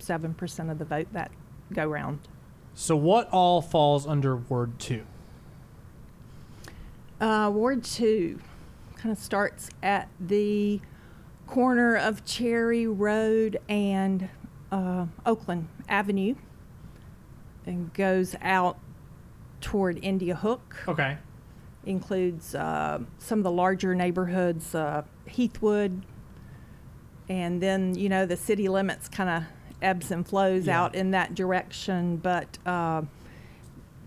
57 0.00 0.34
percent 0.34 0.70
of 0.70 0.78
the 0.78 0.84
vote 0.84 1.08
that 1.12 1.30
go 1.72 1.86
round. 1.86 2.20
So, 2.74 2.96
what 2.96 3.28
all 3.30 3.60
falls 3.60 4.06
under 4.06 4.36
Ward 4.36 4.78
2? 4.78 5.04
Uh, 7.20 7.50
Ward 7.52 7.84
two 7.84 8.40
kind 8.96 9.12
of 9.12 9.18
starts 9.18 9.68
at 9.82 10.08
the 10.18 10.80
corner 11.46 11.94
of 11.94 12.24
Cherry 12.24 12.86
Road 12.86 13.58
and 13.68 14.30
uh, 14.72 15.04
Oakland 15.26 15.68
Avenue 15.86 16.34
and 17.66 17.92
goes 17.92 18.34
out 18.40 18.78
toward 19.60 20.02
India 20.02 20.34
Hook. 20.34 20.76
Okay. 20.88 21.18
Includes 21.84 22.54
uh, 22.54 23.00
some 23.18 23.40
of 23.40 23.42
the 23.42 23.50
larger 23.50 23.94
neighborhoods, 23.94 24.74
uh, 24.74 25.02
Heathwood, 25.28 26.02
and 27.28 27.62
then, 27.62 27.94
you 27.94 28.08
know, 28.08 28.24
the 28.24 28.36
city 28.36 28.68
limits 28.68 29.08
kind 29.08 29.28
of 29.28 29.42
ebbs 29.82 30.10
and 30.10 30.26
flows 30.26 30.66
Yeah. 30.66 30.82
out 30.82 30.94
in 30.94 31.10
that 31.12 31.34
direction. 31.34 32.16
But 32.16 32.58
uh, 32.66 33.02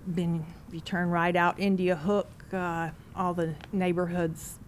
then 0.08 0.46
you 0.72 0.80
turn 0.82 1.10
right 1.10 1.36
out 1.36 1.60
India 1.60 1.96
Hook, 1.96 2.28
uh, 2.54 2.90
all 3.16 3.34
the 3.34 3.56
neighborhoods 3.72 4.60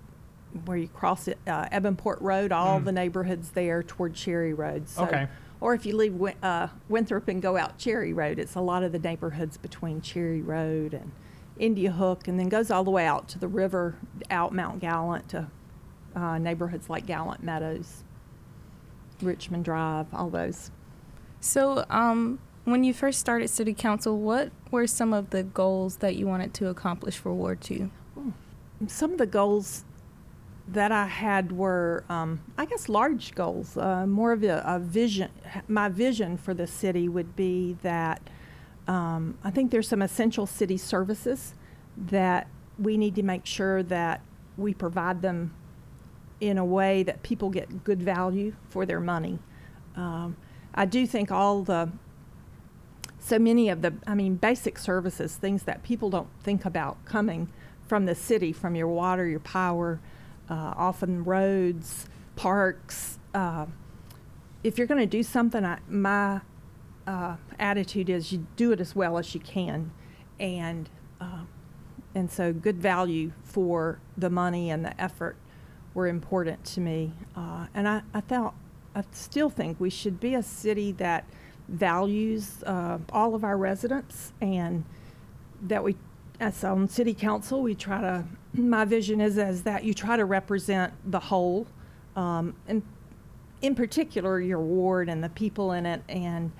where 0.65 0.77
you 0.77 0.87
cross 0.87 1.27
it, 1.27 1.37
uh, 1.47 1.65
Ebinport 1.69 2.17
Road, 2.21 2.51
all 2.51 2.79
Mm. 2.79 2.85
the 2.85 2.91
neighborhoods 2.91 3.51
there 3.51 3.83
toward 3.83 4.13
Cherry 4.13 4.53
Road. 4.53 4.87
So, 4.87 5.03
Okay. 5.03 5.27
Or 5.61 5.73
if 5.73 5.85
you 5.85 5.95
leave 5.95 6.21
uh, 6.43 6.67
Winthrop 6.89 7.27
and 7.27 7.41
go 7.41 7.57
out 7.57 7.77
Cherry 7.77 8.13
Road, 8.13 8.39
it's 8.39 8.55
a 8.55 8.61
lot 8.61 8.83
of 8.83 8.91
the 8.91 8.99
neighborhoods 8.99 9.57
between 9.57 9.99
Cherry 10.01 10.41
Road 10.41 10.93
and 10.93 11.11
India 11.57 11.91
Hook, 11.91 12.27
and 12.27 12.37
then 12.39 12.49
goes 12.49 12.69
all 12.69 12.83
the 12.83 12.91
way 12.91 13.05
out 13.05 13.27
to 13.29 13.39
the 13.39 13.47
river, 13.47 13.95
out 14.29 14.53
Mount 14.53 14.79
Gallant 14.79 15.27
to 15.29 15.47
uh, 16.15 16.37
neighborhoods 16.37 16.89
like 16.89 17.05
Gallant 17.05 17.41
Meadows, 17.43 18.03
Richmond 19.21 19.65
Drive, 19.65 20.07
all 20.13 20.29
those. 20.29 20.71
So, 21.39 21.85
um, 21.89 22.39
when 22.63 22.83
you 22.83 22.93
first 22.93 23.19
started 23.19 23.49
city 23.49 23.73
council, 23.73 24.19
what 24.19 24.51
were 24.71 24.87
some 24.87 25.13
of 25.13 25.29
the 25.29 25.43
goals 25.43 25.97
that 25.97 26.15
you 26.15 26.25
wanted 26.25 26.53
to 26.55 26.69
accomplish 26.69 27.17
for 27.17 27.33
Ward 27.33 27.61
Two? 27.61 27.91
some 28.87 29.11
of 29.13 29.17
the 29.17 29.25
goals 29.25 29.85
that 30.67 30.91
I 30.91 31.05
had 31.05 31.51
were, 31.51 32.03
um, 32.09 32.41
I 32.57 32.65
guess, 32.65 32.89
large 32.89 33.35
goals. 33.35 33.77
Uh, 33.77 34.07
more 34.07 34.31
of 34.31 34.43
a, 34.43 34.63
a 34.65 34.79
vision. 34.79 35.29
My 35.67 35.89
vision 35.89 36.37
for 36.37 36.53
the 36.53 36.67
city 36.67 37.07
would 37.07 37.35
be 37.35 37.77
that 37.83 38.21
um, 38.87 39.37
I 39.43 39.51
think 39.51 39.71
there's 39.71 39.87
some 39.87 40.01
essential 40.01 40.45
city 40.45 40.77
services 40.77 41.53
that 41.97 42.47
we 42.79 42.97
need 42.97 43.15
to 43.15 43.23
make 43.23 43.45
sure 43.45 43.83
that 43.83 44.21
we 44.57 44.73
provide 44.73 45.21
them 45.21 45.53
in 46.41 46.57
a 46.57 46.65
way 46.65 47.03
that 47.03 47.23
people 47.23 47.49
get 47.49 47.83
good 47.83 48.01
value 48.01 48.53
for 48.69 48.85
their 48.85 48.99
money. 48.99 49.39
Um, 49.95 50.35
I 50.75 50.85
do 50.85 51.07
think 51.07 51.31
all 51.31 51.63
the 51.63 51.89
so 53.17 53.39
many 53.39 53.69
of 53.69 53.81
the 53.81 53.91
i 54.05 54.13
mean 54.13 54.35
basic 54.35 54.77
services 54.77 55.35
things 55.35 55.63
that 55.63 55.81
people 55.81 56.11
don't 56.11 56.27
think 56.43 56.63
about 56.63 57.03
coming 57.05 57.49
from 57.87 58.05
the 58.05 58.13
city 58.13 58.53
from 58.53 58.75
your 58.75 58.87
water 58.87 59.25
your 59.25 59.39
power 59.39 59.99
uh, 60.47 60.73
often 60.77 61.23
roads 61.23 62.05
parks 62.35 63.17
uh, 63.33 63.65
if 64.63 64.77
you're 64.77 64.85
going 64.85 64.99
to 64.99 65.05
do 65.05 65.23
something 65.23 65.65
I, 65.65 65.79
my 65.87 66.41
uh, 67.07 67.35
attitude 67.59 68.09
is 68.09 68.31
you 68.31 68.47
do 68.55 68.71
it 68.71 68.79
as 68.79 68.95
well 68.95 69.17
as 69.17 69.33
you 69.33 69.39
can. 69.39 69.91
And 70.39 70.89
uh, 71.21 71.43
and 72.13 72.31
so 72.31 72.53
good 72.53 72.77
value 72.77 73.31
for 73.43 73.99
the 74.17 74.29
money 74.29 74.69
and 74.69 74.83
the 74.83 74.99
effort 74.99 75.37
were 75.93 76.07
important 76.07 76.63
to 76.65 76.79
me. 76.81 77.13
Uh, 77.35 77.67
and 77.73 77.87
I, 77.87 78.01
I 78.13 78.21
thought 78.21 78.55
i 78.95 79.03
still 79.11 79.49
think 79.49 79.79
we 79.79 79.89
should 79.89 80.19
be 80.19 80.33
a 80.33 80.43
city 80.43 80.91
that 80.91 81.25
values 81.67 82.63
uh, 82.63 82.97
all 83.11 83.33
of 83.35 83.43
our 83.43 83.57
residents 83.57 84.33
and 84.41 84.83
that 85.61 85.83
we 85.83 85.95
as 86.39 86.63
on 86.63 86.87
city 86.87 87.13
council 87.13 87.61
we 87.61 87.73
try 87.73 88.01
to 88.01 88.25
my 88.59 88.85
vision 88.85 89.21
is 89.21 89.37
as 89.37 89.63
that 89.63 89.83
you 89.83 89.93
try 89.93 90.15
to 90.15 90.25
represent 90.25 90.93
the 91.09 91.19
whole 91.19 91.67
um, 92.15 92.55
and 92.67 92.81
in 93.61 93.75
particular 93.75 94.39
your 94.39 94.59
ward 94.59 95.09
and 95.09 95.23
the 95.23 95.29
people 95.29 95.71
in 95.71 95.85
it 95.85 96.01
and 96.09 96.51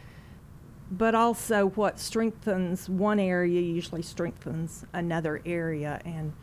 but 0.91 1.15
also 1.15 1.69
what 1.69 1.99
strengthens 1.99 2.87
one 2.87 3.19
area 3.19 3.59
usually 3.59 4.03
strengthens 4.03 4.85
another 4.93 5.41
area. 5.45 5.99
And 6.05 6.33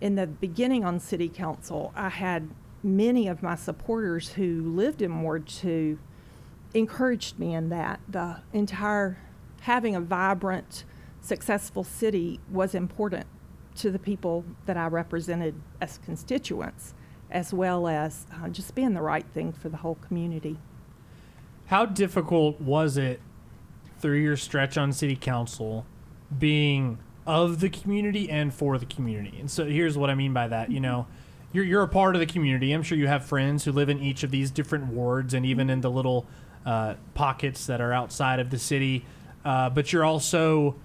in 0.00 0.16
the 0.16 0.26
beginning 0.26 0.84
on 0.84 0.98
city 0.98 1.28
council 1.28 1.92
i 1.94 2.08
had 2.08 2.50
many 2.82 3.28
of 3.28 3.42
my 3.42 3.54
supporters 3.54 4.32
who 4.32 4.62
lived 4.62 5.02
in 5.02 5.22
ward 5.22 5.46
2 5.46 5.98
encouraged 6.74 7.38
me 7.38 7.54
in 7.54 7.68
that. 7.68 8.00
The 8.08 8.40
entire 8.52 9.18
having 9.62 9.94
a 9.94 10.00
vibrant, 10.00 10.84
successful 11.20 11.84
city 11.84 12.40
was 12.50 12.74
important 12.74 13.26
to 13.76 13.90
the 13.90 13.98
people 13.98 14.44
that 14.66 14.76
I 14.76 14.86
represented 14.86 15.54
as 15.80 15.98
constituents, 15.98 16.94
as 17.30 17.54
well 17.54 17.86
as 17.86 18.26
uh, 18.32 18.48
just 18.48 18.74
being 18.74 18.94
the 18.94 19.02
right 19.02 19.24
thing 19.32 19.52
for 19.52 19.68
the 19.68 19.78
whole 19.78 19.94
community. 19.94 20.58
How 21.66 21.86
difficult 21.86 22.60
was 22.60 22.96
it 22.96 23.20
through 23.98 24.18
your 24.18 24.36
stretch 24.36 24.76
on 24.76 24.92
city 24.92 25.16
council 25.16 25.86
being 26.36 26.98
of 27.24 27.60
the 27.60 27.70
community 27.70 28.28
and 28.28 28.52
for 28.52 28.76
the 28.76 28.86
community? 28.86 29.38
And 29.38 29.50
so 29.50 29.64
here's 29.64 29.96
what 29.96 30.10
I 30.10 30.14
mean 30.14 30.34
by 30.34 30.48
that. 30.48 30.70
You 30.70 30.80
know, 30.80 31.06
you're, 31.52 31.64
you're 31.64 31.82
a 31.82 31.88
part 31.88 32.16
of 32.16 32.20
the 32.20 32.26
community. 32.26 32.72
I'm 32.72 32.82
sure 32.82 32.98
you 32.98 33.06
have 33.06 33.24
friends 33.24 33.64
who 33.64 33.72
live 33.72 33.88
in 33.88 34.00
each 34.00 34.22
of 34.22 34.30
these 34.30 34.50
different 34.50 34.86
wards 34.86 35.34
and 35.34 35.44
even 35.46 35.70
in 35.70 35.80
the 35.80 35.90
little 35.90 36.26
uh, 36.64 36.94
pockets 37.14 37.66
that 37.66 37.80
are 37.80 37.92
outside 37.92 38.40
of 38.40 38.50
the 38.50 38.58
city. 38.58 39.04
Uh, 39.44 39.68
but 39.70 39.92
you're 39.92 40.04
also, 40.04 40.76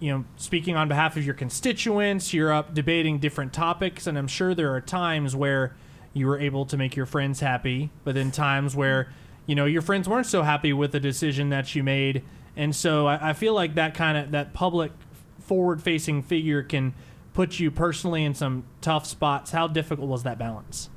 you 0.00 0.10
know, 0.10 0.24
speaking 0.36 0.76
on 0.76 0.88
behalf 0.88 1.16
of 1.16 1.24
your 1.24 1.34
constituents. 1.34 2.32
You're 2.32 2.52
up 2.52 2.74
debating 2.74 3.18
different 3.18 3.52
topics, 3.52 4.06
and 4.06 4.18
I'm 4.18 4.28
sure 4.28 4.54
there 4.54 4.74
are 4.74 4.80
times 4.80 5.36
where 5.36 5.76
you 6.12 6.26
were 6.26 6.38
able 6.38 6.64
to 6.66 6.76
make 6.76 6.96
your 6.96 7.06
friends 7.06 7.40
happy, 7.40 7.90
but 8.02 8.14
then 8.14 8.30
times 8.30 8.74
where, 8.74 9.12
you 9.44 9.54
know, 9.54 9.66
your 9.66 9.82
friends 9.82 10.08
weren't 10.08 10.26
so 10.26 10.42
happy 10.42 10.72
with 10.72 10.92
the 10.92 11.00
decision 11.00 11.50
that 11.50 11.74
you 11.74 11.84
made. 11.84 12.22
And 12.56 12.74
so 12.74 13.06
I, 13.06 13.30
I 13.30 13.32
feel 13.34 13.52
like 13.52 13.74
that 13.74 13.94
kind 13.94 14.16
of 14.16 14.30
that 14.30 14.54
public 14.54 14.92
forward-facing 15.40 16.22
figure 16.22 16.62
can 16.62 16.94
put 17.36 17.60
you 17.60 17.70
personally 17.70 18.24
in 18.24 18.34
some 18.34 18.64
tough 18.80 19.06
spots. 19.06 19.50
How 19.50 19.68
difficult 19.68 20.08
was 20.08 20.22
that 20.22 20.38
balance? 20.38 20.88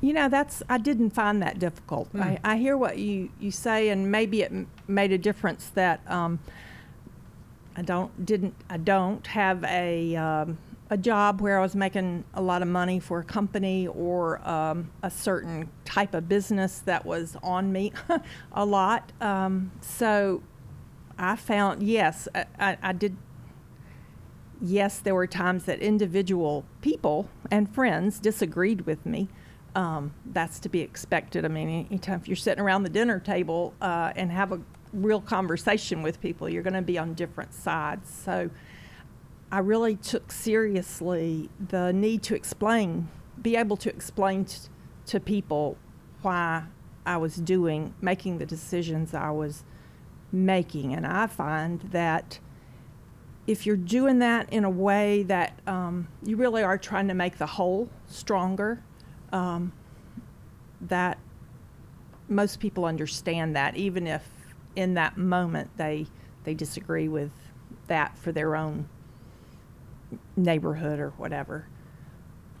You 0.00 0.12
know, 0.12 0.28
that's 0.28 0.62
I 0.68 0.78
didn't 0.78 1.10
find 1.10 1.42
that 1.42 1.58
difficult. 1.58 2.08
I, 2.14 2.38
I 2.44 2.56
hear 2.56 2.76
what 2.76 2.98
you, 2.98 3.30
you 3.40 3.50
say, 3.50 3.88
and 3.88 4.10
maybe 4.10 4.42
it 4.42 4.52
m- 4.52 4.68
made 4.86 5.10
a 5.10 5.18
difference 5.18 5.70
that 5.74 6.08
um, 6.08 6.38
I 7.74 7.82
don't 7.82 8.24
didn't 8.24 8.54
I 8.70 8.76
don't 8.76 9.26
have 9.26 9.64
a 9.64 10.14
um, 10.14 10.58
a 10.88 10.96
job 10.96 11.40
where 11.40 11.58
I 11.58 11.62
was 11.62 11.74
making 11.74 12.22
a 12.34 12.42
lot 12.42 12.62
of 12.62 12.68
money 12.68 13.00
for 13.00 13.18
a 13.18 13.24
company 13.24 13.88
or 13.88 14.46
um, 14.48 14.90
a 15.02 15.10
certain 15.10 15.68
type 15.84 16.14
of 16.14 16.28
business 16.28 16.78
that 16.80 17.04
was 17.04 17.36
on 17.42 17.72
me 17.72 17.92
a 18.52 18.64
lot. 18.64 19.10
Um, 19.20 19.72
so 19.80 20.42
I 21.18 21.34
found, 21.34 21.82
yes, 21.82 22.28
I, 22.34 22.44
I, 22.60 22.78
I 22.82 22.92
did. 22.92 23.16
Yes, 24.60 24.98
there 24.98 25.14
were 25.14 25.26
times 25.26 25.64
that 25.64 25.80
individual 25.80 26.64
people 26.80 27.28
and 27.50 27.72
friends 27.72 28.18
disagreed 28.18 28.82
with 28.82 29.04
me. 29.04 29.28
Um, 29.74 30.14
that's 30.24 30.58
to 30.60 30.70
be 30.70 30.80
expected. 30.80 31.44
I 31.44 31.48
mean, 31.48 31.86
anytime 31.90 32.20
if 32.20 32.28
you're 32.28 32.36
sitting 32.36 32.64
around 32.64 32.84
the 32.84 32.88
dinner 32.88 33.20
table 33.20 33.74
uh, 33.82 34.12
and 34.16 34.32
have 34.32 34.52
a 34.52 34.60
real 34.94 35.20
conversation 35.20 36.02
with 36.02 36.20
people, 36.20 36.48
you're 36.48 36.62
going 36.62 36.74
to 36.74 36.82
be 36.82 36.96
on 36.96 37.12
different 37.12 37.52
sides. 37.52 38.10
So 38.10 38.48
I 39.52 39.58
really 39.58 39.96
took 39.96 40.32
seriously 40.32 41.50
the 41.68 41.92
need 41.92 42.22
to 42.24 42.34
explain, 42.34 43.08
be 43.40 43.56
able 43.56 43.76
to 43.78 43.90
explain 43.90 44.46
t- 44.46 44.58
to 45.06 45.20
people 45.20 45.76
why 46.22 46.64
I 47.04 47.18
was 47.18 47.36
doing, 47.36 47.94
making 48.00 48.38
the 48.38 48.46
decisions 48.46 49.12
I 49.12 49.30
was 49.30 49.62
making. 50.32 50.94
And 50.94 51.06
I 51.06 51.26
find 51.26 51.80
that 51.92 52.38
if 53.46 53.66
you're 53.66 53.76
doing 53.76 54.18
that 54.20 54.52
in 54.52 54.64
a 54.64 54.70
way 54.70 55.22
that 55.24 55.58
um, 55.66 56.08
you 56.22 56.36
really 56.36 56.62
are 56.62 56.78
trying 56.78 57.08
to 57.08 57.14
make 57.14 57.38
the 57.38 57.46
whole 57.46 57.88
stronger, 58.06 58.82
um, 59.32 59.72
that 60.80 61.18
most 62.28 62.58
people 62.58 62.84
understand 62.84 63.54
that, 63.54 63.76
even 63.76 64.06
if 64.06 64.22
in 64.74 64.94
that 64.94 65.16
moment 65.16 65.70
they 65.76 66.06
they 66.44 66.54
disagree 66.54 67.08
with 67.08 67.32
that 67.88 68.16
for 68.16 68.32
their 68.32 68.54
own 68.56 68.88
neighborhood 70.36 71.00
or 71.00 71.10
whatever. 71.10 71.66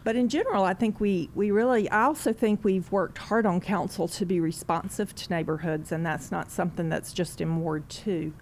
But 0.02 0.14
in 0.16 0.28
general, 0.28 0.62
I 0.62 0.74
think 0.74 1.00
we, 1.00 1.30
we 1.34 1.50
really, 1.50 1.90
I 1.90 2.04
also 2.04 2.32
think 2.32 2.62
we've 2.62 2.90
worked 2.92 3.18
hard 3.18 3.44
on 3.44 3.60
council 3.60 4.06
to 4.08 4.24
be 4.24 4.38
responsive 4.38 5.14
to 5.16 5.30
neighborhoods, 5.30 5.90
and 5.90 6.06
that's 6.06 6.30
not 6.30 6.50
something 6.50 6.88
that's 6.88 7.12
just 7.12 7.40
in 7.40 7.60
Ward 7.60 7.88
2. 7.88 8.32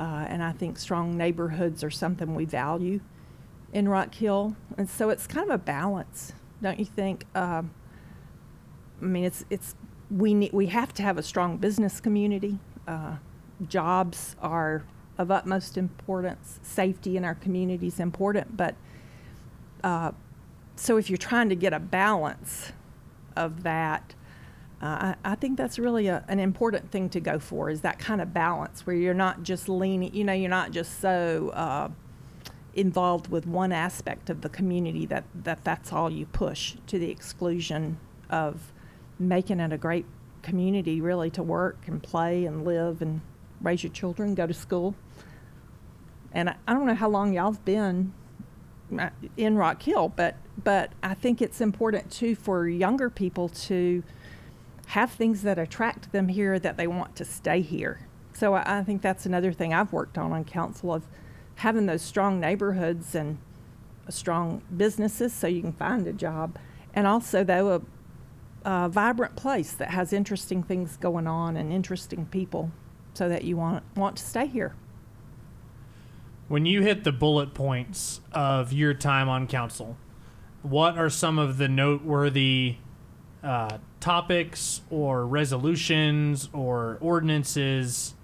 Uh, 0.00 0.24
and 0.28 0.42
I 0.42 0.52
think 0.52 0.78
strong 0.78 1.16
neighborhoods 1.16 1.84
are 1.84 1.90
something 1.90 2.34
we 2.34 2.46
value 2.46 3.00
in 3.72 3.86
Rock 3.86 4.14
Hill. 4.14 4.56
And 4.78 4.88
so 4.88 5.10
it's 5.10 5.26
kind 5.26 5.48
of 5.48 5.54
a 5.54 5.58
balance, 5.58 6.32
don't 6.62 6.78
you 6.78 6.86
think? 6.86 7.26
Um, 7.34 7.70
I 9.00 9.04
mean, 9.04 9.24
it's, 9.24 9.44
it's, 9.50 9.74
we, 10.10 10.32
need, 10.32 10.54
we 10.54 10.66
have 10.66 10.94
to 10.94 11.02
have 11.02 11.18
a 11.18 11.22
strong 11.22 11.58
business 11.58 12.00
community. 12.00 12.58
Uh, 12.88 13.16
jobs 13.68 14.36
are 14.40 14.84
of 15.18 15.30
utmost 15.30 15.76
importance. 15.76 16.58
Safety 16.62 17.18
in 17.18 17.24
our 17.24 17.34
community 17.34 17.88
is 17.88 18.00
important, 18.00 18.56
but 18.56 18.74
uh, 19.84 20.12
so 20.76 20.96
if 20.96 21.10
you're 21.10 21.18
trying 21.18 21.50
to 21.50 21.54
get 21.54 21.74
a 21.74 21.78
balance 21.78 22.72
of 23.36 23.64
that, 23.64 24.14
uh, 24.82 25.14
I, 25.24 25.32
I, 25.32 25.34
think 25.34 25.58
that's 25.58 25.78
really 25.78 26.06
a, 26.06 26.24
an 26.28 26.40
important 26.40 26.90
thing 26.90 27.10
to 27.10 27.20
go 27.20 27.38
for 27.38 27.68
is 27.68 27.82
that 27.82 27.98
kind 27.98 28.20
of 28.20 28.32
balance 28.32 28.86
where 28.86 28.96
you're 28.96 29.12
not 29.12 29.42
just 29.42 29.68
leaning, 29.68 30.14
you 30.14 30.24
know, 30.24 30.32
you're 30.32 30.48
not 30.48 30.70
just 30.70 31.00
so 31.00 31.50
uh, 31.50 31.88
involved 32.74 33.28
with 33.28 33.46
one 33.46 33.72
aspect 33.72 34.30
of 34.30 34.40
the 34.40 34.48
community 34.48 35.04
that, 35.06 35.24
that 35.34 35.64
that's 35.64 35.92
all 35.92 36.10
you 36.10 36.24
push 36.26 36.76
to 36.86 36.98
the 36.98 37.10
exclusion 37.10 37.98
of 38.30 38.72
making 39.18 39.60
it 39.60 39.72
a 39.72 39.78
great 39.78 40.06
community 40.42 41.00
really 41.00 41.28
to 41.30 41.42
work 41.42 41.76
and 41.86 42.02
play 42.02 42.46
and 42.46 42.64
live 42.64 43.02
and 43.02 43.20
raise 43.60 43.82
your 43.82 43.92
children, 43.92 44.34
go 44.34 44.46
to 44.46 44.54
school. 44.54 44.94
And 46.32 46.48
I, 46.48 46.56
I 46.66 46.72
don't 46.72 46.86
know 46.86 46.94
how 46.94 47.08
long 47.08 47.34
y'all've 47.34 47.64
been 47.64 48.14
uh, 48.98 49.10
in 49.36 49.56
Rock 49.56 49.82
Hill, 49.82 50.12
but 50.14 50.36
but 50.62 50.92
I 51.02 51.14
think 51.14 51.40
it's 51.40 51.60
important 51.60 52.10
too 52.10 52.34
for 52.34 52.68
younger 52.68 53.08
people 53.08 53.48
to 53.48 54.02
have 54.90 55.12
things 55.12 55.42
that 55.42 55.56
attract 55.56 56.10
them 56.10 56.26
here 56.26 56.58
that 56.58 56.76
they 56.76 56.86
want 56.86 57.14
to 57.14 57.24
stay 57.24 57.60
here. 57.60 58.00
So 58.32 58.54
I, 58.54 58.78
I 58.78 58.82
think 58.82 59.02
that's 59.02 59.24
another 59.24 59.52
thing 59.52 59.72
I've 59.72 59.92
worked 59.92 60.18
on 60.18 60.32
on 60.32 60.44
council 60.44 60.92
of 60.92 61.04
having 61.56 61.86
those 61.86 62.02
strong 62.02 62.40
neighborhoods 62.40 63.14
and 63.14 63.38
strong 64.08 64.62
businesses 64.76 65.32
so 65.32 65.46
you 65.46 65.60
can 65.62 65.72
find 65.72 66.06
a 66.08 66.12
job, 66.12 66.58
and 66.92 67.06
also 67.06 67.44
though 67.44 67.82
a, 68.64 68.68
a 68.68 68.88
vibrant 68.88 69.36
place 69.36 69.72
that 69.74 69.90
has 69.90 70.12
interesting 70.12 70.62
things 70.64 70.96
going 70.96 71.28
on 71.28 71.56
and 71.56 71.72
interesting 71.72 72.26
people, 72.26 72.72
so 73.14 73.28
that 73.28 73.44
you 73.44 73.56
want 73.56 73.84
want 73.94 74.16
to 74.16 74.24
stay 74.24 74.46
here. 74.46 74.74
When 76.48 76.66
you 76.66 76.82
hit 76.82 77.04
the 77.04 77.12
bullet 77.12 77.54
points 77.54 78.20
of 78.32 78.72
your 78.72 78.94
time 78.94 79.28
on 79.28 79.46
council, 79.46 79.96
what 80.62 80.98
are 80.98 81.10
some 81.10 81.38
of 81.38 81.58
the 81.58 81.68
noteworthy 81.68 82.78
uh, 83.44 83.78
topics 84.00 84.80
or 84.90 85.26
resolutions 85.26 86.48
or 86.52 86.98
ordinances 87.00 88.14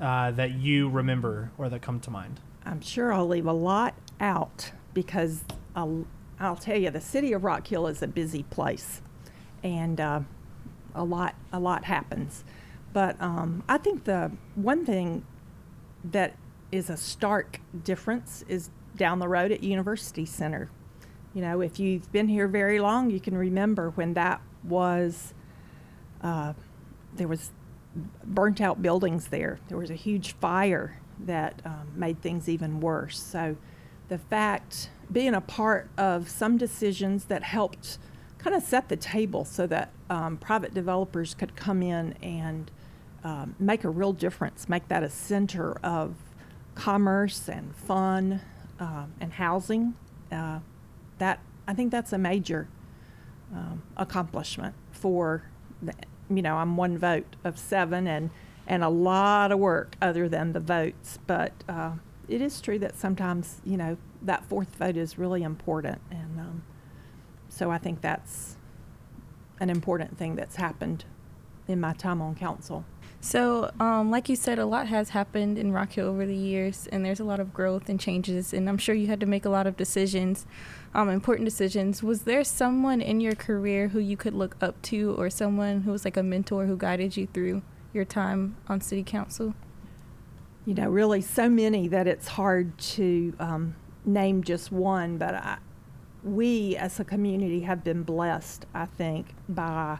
uh, 0.00 0.30
that 0.32 0.52
you 0.52 0.88
remember 0.88 1.50
or 1.58 1.68
that 1.68 1.82
come 1.82 2.00
to 2.00 2.10
mind? 2.10 2.40
I'm 2.64 2.80
sure 2.80 3.12
I'll 3.12 3.26
leave 3.26 3.46
a 3.46 3.52
lot 3.52 3.94
out 4.20 4.72
because 4.94 5.44
I'll, 5.74 6.06
I'll 6.38 6.56
tell 6.56 6.76
you 6.76 6.90
the 6.90 7.00
city 7.00 7.32
of 7.32 7.44
Rock 7.44 7.66
Hill 7.66 7.86
is 7.86 8.02
a 8.02 8.06
busy 8.06 8.42
place, 8.44 9.00
and 9.62 10.00
uh, 10.00 10.20
a 10.94 11.04
lot 11.04 11.34
a 11.52 11.58
lot 11.58 11.84
happens. 11.84 12.44
But 12.92 13.20
um, 13.20 13.62
I 13.68 13.78
think 13.78 14.04
the 14.04 14.32
one 14.54 14.84
thing 14.84 15.24
that 16.04 16.36
is 16.72 16.90
a 16.90 16.96
stark 16.96 17.60
difference 17.84 18.44
is 18.48 18.70
down 18.96 19.18
the 19.18 19.28
road 19.28 19.52
at 19.52 19.62
University 19.62 20.26
Center 20.26 20.70
you 21.34 21.42
know, 21.42 21.60
if 21.60 21.78
you've 21.78 22.10
been 22.10 22.28
here 22.28 22.48
very 22.48 22.80
long, 22.80 23.10
you 23.10 23.20
can 23.20 23.36
remember 23.36 23.90
when 23.90 24.14
that 24.14 24.40
was, 24.64 25.34
uh, 26.22 26.52
there 27.14 27.28
was 27.28 27.50
burnt 28.24 28.60
out 28.60 28.82
buildings 28.82 29.28
there. 29.28 29.58
There 29.68 29.78
was 29.78 29.90
a 29.90 29.94
huge 29.94 30.32
fire 30.34 31.00
that 31.18 31.60
um, 31.64 31.88
made 31.94 32.22
things 32.22 32.48
even 32.48 32.80
worse. 32.80 33.20
So 33.20 33.56
the 34.08 34.18
fact, 34.18 34.90
being 35.10 35.34
a 35.34 35.40
part 35.40 35.88
of 35.98 36.28
some 36.28 36.56
decisions 36.56 37.24
that 37.26 37.42
helped 37.42 37.98
kind 38.38 38.56
of 38.56 38.62
set 38.62 38.88
the 38.88 38.96
table 38.96 39.44
so 39.44 39.66
that 39.66 39.90
um, 40.08 40.36
private 40.36 40.72
developers 40.72 41.34
could 41.34 41.54
come 41.56 41.82
in 41.82 42.14
and 42.22 42.70
um, 43.22 43.54
make 43.58 43.84
a 43.84 43.90
real 43.90 44.12
difference, 44.12 44.68
make 44.68 44.88
that 44.88 45.02
a 45.02 45.10
center 45.10 45.72
of 45.84 46.14
commerce 46.74 47.48
and 47.48 47.74
fun 47.76 48.40
um, 48.78 49.12
and 49.20 49.34
housing. 49.34 49.94
Uh, 50.32 50.60
that 51.18 51.40
I 51.68 51.74
think 51.74 51.90
that's 51.92 52.12
a 52.12 52.18
major 52.18 52.66
um, 53.52 53.82
accomplishment 53.96 54.74
for, 54.92 55.42
the, 55.82 55.92
you 56.28 56.42
know, 56.42 56.56
I'm 56.56 56.76
one 56.76 56.96
vote 56.98 57.36
of 57.44 57.58
seven 57.58 58.06
and 58.06 58.30
and 58.66 58.84
a 58.84 58.88
lot 58.88 59.50
of 59.50 59.58
work 59.58 59.96
other 60.00 60.28
than 60.28 60.52
the 60.52 60.60
votes, 60.60 61.18
but 61.26 61.52
uh, 61.68 61.92
it 62.28 62.40
is 62.40 62.60
true 62.60 62.78
that 62.78 62.96
sometimes 62.96 63.60
you 63.64 63.76
know 63.76 63.96
that 64.22 64.44
fourth 64.44 64.76
vote 64.76 64.96
is 64.96 65.18
really 65.18 65.42
important, 65.42 66.00
and 66.10 66.38
um, 66.38 66.62
so 67.48 67.70
I 67.70 67.78
think 67.78 68.00
that's 68.00 68.56
an 69.58 69.70
important 69.70 70.16
thing 70.16 70.36
that's 70.36 70.56
happened 70.56 71.04
in 71.66 71.80
my 71.80 71.92
time 71.92 72.22
on 72.22 72.34
council. 72.34 72.84
So, 73.22 73.70
um, 73.78 74.10
like 74.10 74.30
you 74.30 74.36
said, 74.36 74.58
a 74.58 74.64
lot 74.64 74.86
has 74.86 75.10
happened 75.10 75.58
in 75.58 75.72
Rock 75.72 75.92
Hill 75.92 76.06
over 76.06 76.24
the 76.24 76.34
years, 76.34 76.88
and 76.90 77.04
there's 77.04 77.20
a 77.20 77.24
lot 77.24 77.38
of 77.38 77.52
growth 77.52 77.90
and 77.90 78.00
changes, 78.00 78.54
and 78.54 78.66
I'm 78.66 78.78
sure 78.78 78.94
you 78.94 79.08
had 79.08 79.20
to 79.20 79.26
make 79.26 79.44
a 79.44 79.50
lot 79.50 79.66
of 79.66 79.76
decisions 79.76 80.46
um, 80.94 81.08
important 81.08 81.46
decisions. 81.46 82.02
Was 82.02 82.22
there 82.22 82.42
someone 82.44 83.00
in 83.00 83.20
your 83.20 83.34
career 83.34 83.88
who 83.88 84.00
you 84.00 84.16
could 84.16 84.34
look 84.34 84.56
up 84.62 84.80
to, 84.82 85.14
or 85.18 85.28
someone 85.28 85.82
who 85.82 85.92
was 85.92 86.04
like 86.04 86.16
a 86.16 86.22
mentor 86.22 86.64
who 86.64 86.78
guided 86.78 87.16
you 87.16 87.26
through 87.26 87.62
your 87.92 88.06
time 88.06 88.56
on 88.68 88.80
city 88.80 89.02
council? 89.02 89.54
You 90.64 90.74
know, 90.74 90.88
really 90.88 91.20
so 91.20 91.48
many 91.48 91.88
that 91.88 92.06
it's 92.06 92.28
hard 92.28 92.76
to 92.78 93.34
um, 93.38 93.76
name 94.04 94.42
just 94.42 94.72
one, 94.72 95.18
but 95.18 95.34
I, 95.34 95.58
we 96.24 96.74
as 96.76 96.98
a 96.98 97.04
community 97.04 97.60
have 97.60 97.84
been 97.84 98.02
blessed, 98.02 98.64
I 98.72 98.86
think, 98.86 99.34
by 99.46 99.98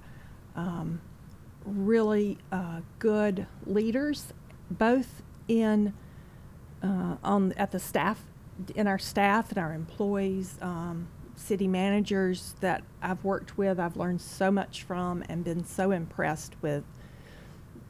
um, 0.56 1.02
really 1.64 2.38
uh, 2.50 2.80
good 2.98 3.46
leaders, 3.66 4.32
both 4.70 5.22
in 5.48 5.92
uh, 6.82 7.16
on 7.22 7.52
at 7.52 7.72
the 7.72 7.78
staff 7.78 8.22
in 8.74 8.86
our 8.86 8.98
staff 8.98 9.50
and 9.50 9.58
our 9.58 9.72
employees, 9.72 10.58
um, 10.60 11.08
city 11.36 11.66
managers 11.66 12.54
that 12.60 12.82
I've 13.00 13.24
worked 13.24 13.56
with, 13.56 13.80
I've 13.80 13.96
learned 13.96 14.20
so 14.20 14.50
much 14.50 14.82
from 14.82 15.24
and 15.28 15.42
been 15.42 15.64
so 15.64 15.90
impressed 15.90 16.54
with 16.60 16.84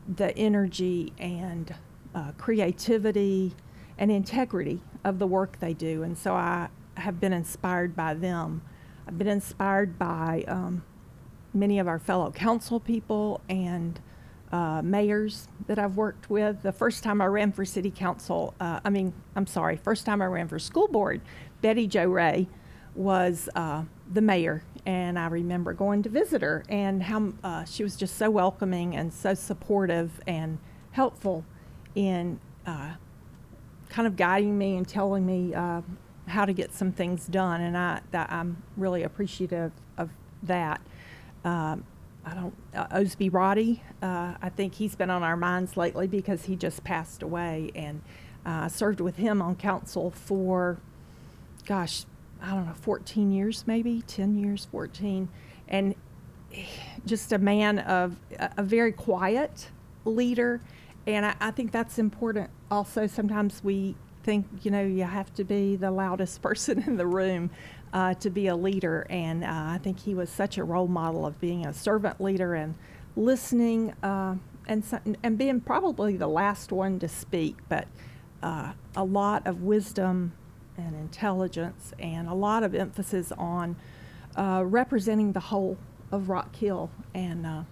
the 0.09 0.37
energy 0.37 1.13
and 1.19 1.75
uh, 2.15 2.33
creativity 2.39 3.55
and 3.99 4.11
integrity 4.11 4.81
of 5.05 5.19
the 5.19 5.27
work 5.27 5.59
they 5.61 5.75
do. 5.75 6.03
And 6.03 6.17
so 6.17 6.35
I 6.35 6.69
have 6.97 7.21
been 7.21 7.33
inspired 7.33 7.97
by 7.97 8.15
them. 8.15 8.63
I've 9.07 9.19
been 9.19 9.29
inspired 9.29 9.99
by 9.99 10.45
um, 10.47 10.83
many 11.53 11.79
of 11.79 11.89
our 11.89 11.99
fellow 11.99 12.31
council 12.31 12.81
people 12.81 13.41
and 13.49 14.01
uh, 14.53 14.83
mayors 14.83 15.49
that 15.67 15.79
I've 15.79 15.97
worked 15.97 16.29
with. 16.29 16.63
The 16.63 16.73
first 16.73 17.03
time 17.03 17.21
I 17.21 17.27
ran 17.27 17.53
for 17.53 17.65
city 17.65 17.91
council, 17.91 18.55
uh, 18.61 18.81
I 18.85 18.91
mean, 18.91 19.13
I'm 19.37 19.47
sorry, 19.47 19.77
first 19.77 20.07
time 20.07 20.21
I 20.21 20.27
ran 20.27 20.49
for 20.49 20.59
school 20.59 20.89
board, 20.89 21.21
Betty 21.63 21.87
Jo 21.87 22.07
Rhea 22.07 22.47
was 22.95 23.49
uh, 23.55 23.85
the 24.11 24.21
mayor. 24.21 24.63
And 24.87 25.19
I 25.19 25.27
remember 25.27 25.73
going 25.75 26.03
to 26.05 26.09
visit 26.09 26.43
her 26.43 26.65
and 26.69 27.03
how 27.03 27.33
uh, 27.45 27.65
she 27.65 27.83
was 27.83 27.97
just 27.97 28.17
so 28.17 28.31
welcoming 28.31 28.97
and 28.97 29.13
so 29.13 29.35
supportive 29.35 30.21
and 30.27 30.59
helpful 30.93 31.45
in 31.95 32.41
uh, 32.67 32.95
kind 33.91 34.07
of 34.07 34.17
guiding 34.17 34.57
me 34.57 34.77
and 34.77 34.89
telling 34.89 35.27
me 35.27 35.55
uh, 35.55 35.83
how 36.27 36.45
to 36.45 36.53
get 36.53 36.73
some 36.73 36.93
things 36.93 37.27
done. 37.27 37.61
And 37.61 37.77
I, 37.77 38.01
that 38.11 38.33
I'm 38.33 38.63
really 38.77 39.03
appreciative 39.03 39.73
of 39.99 40.11
that. 40.43 40.81
Um, 41.45 41.85
I 42.25 42.35
don't, 42.35 42.55
uh, 42.75 42.87
Osbey 42.89 43.31
Roddey, 43.31 43.81
uh, 44.03 44.35
I 44.41 44.51
think 44.51 44.75
he's 44.75 44.95
been 44.95 45.11
on 45.11 45.23
our 45.23 45.37
minds 45.37 45.77
lately 45.77 46.07
because 46.07 46.45
he 46.45 46.57
just 46.57 46.85
passed 46.85 47.23
away. 47.23 47.71
And 47.75 48.03
uh, 48.45 48.65
I 48.65 48.69
served 48.69 49.01
with 49.01 49.17
him 49.17 49.41
on 49.41 49.57
council 49.57 50.11
for, 50.11 50.79
gosh, 51.67 52.05
I 52.43 52.51
don't 52.51 52.67
know, 52.67 52.75
14 52.75 53.31
years 53.31 53.65
maybe, 53.67 54.03
10 54.07 54.37
years, 54.37 54.69
14. 54.71 55.29
And 55.69 55.95
just 57.07 57.33
a 57.33 57.39
man 57.39 57.79
of 57.81 58.17
a, 58.39 58.51
a 58.59 58.63
very 58.63 58.93
quiet 58.93 59.71
leader. 60.05 60.61
And 61.07 61.25
I, 61.25 61.35
I 61.41 61.51
think 61.51 61.73
that's 61.73 61.99
important. 61.99 62.51
Also, 62.71 63.07
sometimes 63.07 63.65
we 63.65 63.97
think, 64.23 64.47
you 64.63 64.71
know, 64.71 64.83
you 64.83 65.05
have 65.05 65.33
to 65.35 65.45
be 65.45 65.77
the 65.77 65.91
loudest 65.91 66.43
person 66.43 66.83
in 66.87 66.97
the 66.97 67.07
room 67.07 67.51
uh, 67.93 68.15
to 68.15 68.31
be 68.31 68.47
a 68.47 68.57
leader. 68.57 69.07
And 69.11 69.45
uh, 69.45 69.49
I 69.49 69.81
think 69.83 70.01
he 70.01 70.15
was 70.15 70.31
such 70.31 70.59
a 70.59 70.65
role 70.65 70.89
model 70.89 71.27
of 71.27 71.41
being 71.41 71.67
a 71.67 71.73
servant 71.73 72.21
leader 72.21 72.55
and 72.55 72.75
listening 73.17 73.95
uh, 74.03 74.37
and, 74.67 74.85
and 75.23 75.37
being 75.37 75.61
probably 75.61 76.17
the 76.17 76.29
last 76.29 76.71
one 76.71 76.99
to 77.01 77.09
speak, 77.09 77.57
but 77.69 77.89
uh, 78.43 78.73
a 78.97 79.05
lot 79.05 79.47
of 79.47 79.63
wisdom 79.63 80.33
and 80.77 80.95
intelligence 80.95 81.93
and 81.99 82.29
a 82.29 82.35
lot 82.35 82.63
of 82.63 82.75
emphasis 82.75 83.33
on 83.33 83.77
uh, 84.37 84.63
representing 84.65 85.33
the 85.33 85.41
whole 85.41 85.77
of 86.13 86.29
Rock 86.29 86.55
Hill. 86.55 86.91
And 87.13 87.45
uh, 87.45 87.63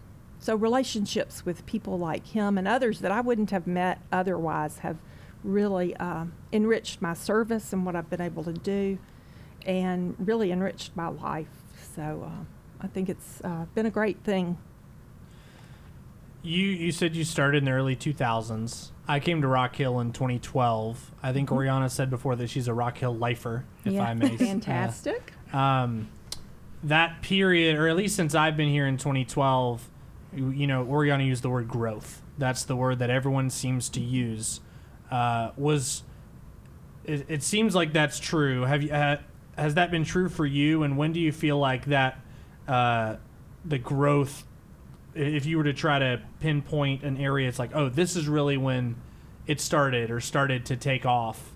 so 0.40 0.56
relationships 0.56 1.46
with 1.46 1.64
people 1.66 1.98
like 1.98 2.26
him 2.26 2.58
and 2.58 2.66
others 2.66 3.00
that 3.00 3.12
I 3.12 3.20
wouldn't 3.20 3.50
have 3.50 3.66
met 3.66 4.00
otherwise 4.10 4.78
have 4.78 4.96
really 5.44 5.94
enriched 6.52 7.00
my 7.00 7.14
service 7.14 7.72
and 7.72 7.86
what 7.86 7.94
I've 7.94 8.10
been 8.10 8.20
able 8.20 8.42
to 8.42 8.52
do 8.52 8.98
and 9.66 10.14
really 10.18 10.52
enriched 10.52 10.96
my 10.96 11.08
life. 11.08 11.48
So 11.94 12.26
uh, 12.26 12.44
I 12.80 12.86
think 12.86 13.08
it's 13.08 13.40
uh, 13.42 13.66
been 13.74 13.86
a 13.86 13.90
great 13.90 14.22
thing. 14.24 14.58
You 16.42 16.66
you 16.66 16.92
said 16.92 17.16
you 17.16 17.24
started 17.24 17.58
in 17.58 17.64
the 17.64 17.72
early 17.72 17.96
2000s. 17.96 18.90
I 19.08 19.20
came 19.20 19.42
to 19.42 19.48
Rock 19.48 19.74
Hill 19.74 20.00
in 20.00 20.12
2012. 20.12 21.12
I 21.22 21.32
think 21.32 21.50
Oriana 21.50 21.88
said 21.88 22.10
before 22.10 22.36
that 22.36 22.48
she's 22.48 22.68
a 22.68 22.74
Rock 22.74 22.98
Hill 22.98 23.16
lifer, 23.16 23.64
if 23.84 23.94
yeah, 23.94 24.04
I 24.04 24.14
may. 24.14 24.36
fantastic. 24.36 25.32
um, 25.52 26.08
that 26.84 27.22
period, 27.22 27.76
or 27.76 27.88
at 27.88 27.96
least 27.96 28.14
since 28.14 28.34
I've 28.34 28.56
been 28.56 28.68
here 28.68 28.86
in 28.86 28.98
2012, 28.98 29.88
you, 30.34 30.50
you 30.50 30.66
know, 30.66 30.84
Oriana 30.84 31.24
used 31.24 31.42
the 31.42 31.50
word 31.50 31.68
growth. 31.68 32.22
That's 32.36 32.64
the 32.64 32.76
word 32.76 33.00
that 33.00 33.10
everyone 33.10 33.50
seems 33.50 33.88
to 33.90 34.00
use. 34.00 34.60
Uh, 35.10 35.50
was 35.56 36.04
it, 37.04 37.24
it 37.28 37.42
seems 37.42 37.74
like 37.74 37.92
that's 37.92 38.20
true. 38.20 38.62
Have 38.62 38.82
you 38.82 38.92
uh, 38.92 39.18
has 39.58 39.74
that 39.74 39.90
been 39.90 40.04
true 40.04 40.28
for 40.28 40.46
you? 40.46 40.82
And 40.82 40.96
when 40.96 41.12
do 41.12 41.20
you 41.20 41.32
feel 41.32 41.58
like 41.58 41.86
that 41.86 42.20
uh, 42.66 43.16
the 43.64 43.78
growth? 43.78 44.44
If 45.14 45.46
you 45.46 45.58
were 45.58 45.64
to 45.64 45.72
try 45.72 45.98
to 45.98 46.22
pinpoint 46.40 47.02
an 47.02 47.16
area, 47.16 47.48
it's 47.48 47.58
like, 47.58 47.74
oh, 47.74 47.88
this 47.88 48.14
is 48.14 48.28
really 48.28 48.56
when 48.56 48.96
it 49.46 49.60
started 49.60 50.10
or 50.10 50.20
started 50.20 50.66
to 50.66 50.76
take 50.76 51.04
off. 51.04 51.52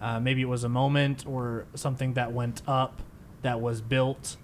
Uh, 0.00 0.18
maybe 0.18 0.42
it 0.42 0.48
was 0.48 0.64
a 0.64 0.68
moment 0.68 1.24
or 1.26 1.66
something 1.74 2.14
that 2.14 2.32
went 2.32 2.62
up 2.66 3.02
that 3.42 3.60
was 3.60 3.80
built. 3.80 4.36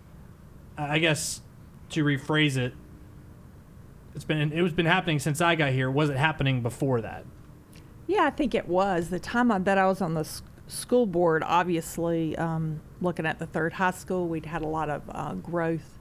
I 0.79 0.99
guess 0.99 1.43
to 1.91 2.05
rephrase 2.05 2.57
it, 2.57 2.75
it's 4.15 4.25
been 4.25 4.53
it 4.53 4.63
was 4.63 4.73
been 4.73 4.87
happening 4.87 5.19
since 5.19 5.41
I 5.41 5.55
got 5.55 5.73
here. 5.73 5.91
Was 5.91 6.11
it 6.11 6.17
happening 6.17 6.63
before 6.63 7.01
that? 7.01 7.25
Yeah, 8.07 8.25
I 8.25 8.31
think 8.31 8.55
it 8.55 8.67
was. 8.67 9.11
The 9.11 9.21
time 9.21 9.53
I, 9.53 9.59
that 9.61 9.79
I 9.79 9.87
was 9.87 10.01
on 10.01 10.15
the 10.15 10.29
school 10.71 11.07
board, 11.07 11.43
obviously, 11.45 12.37
um, 12.37 12.81
looking 13.01 13.27
at 13.27 13.39
the 13.39 13.47
third 13.47 13.75
high 13.75 13.91
school, 13.91 14.29
we'd 14.29 14.47
had 14.47 14.63
a 14.63 14.67
lot 14.67 14.89
of 14.89 15.03
uh, 15.11 15.35
growth 15.35 15.99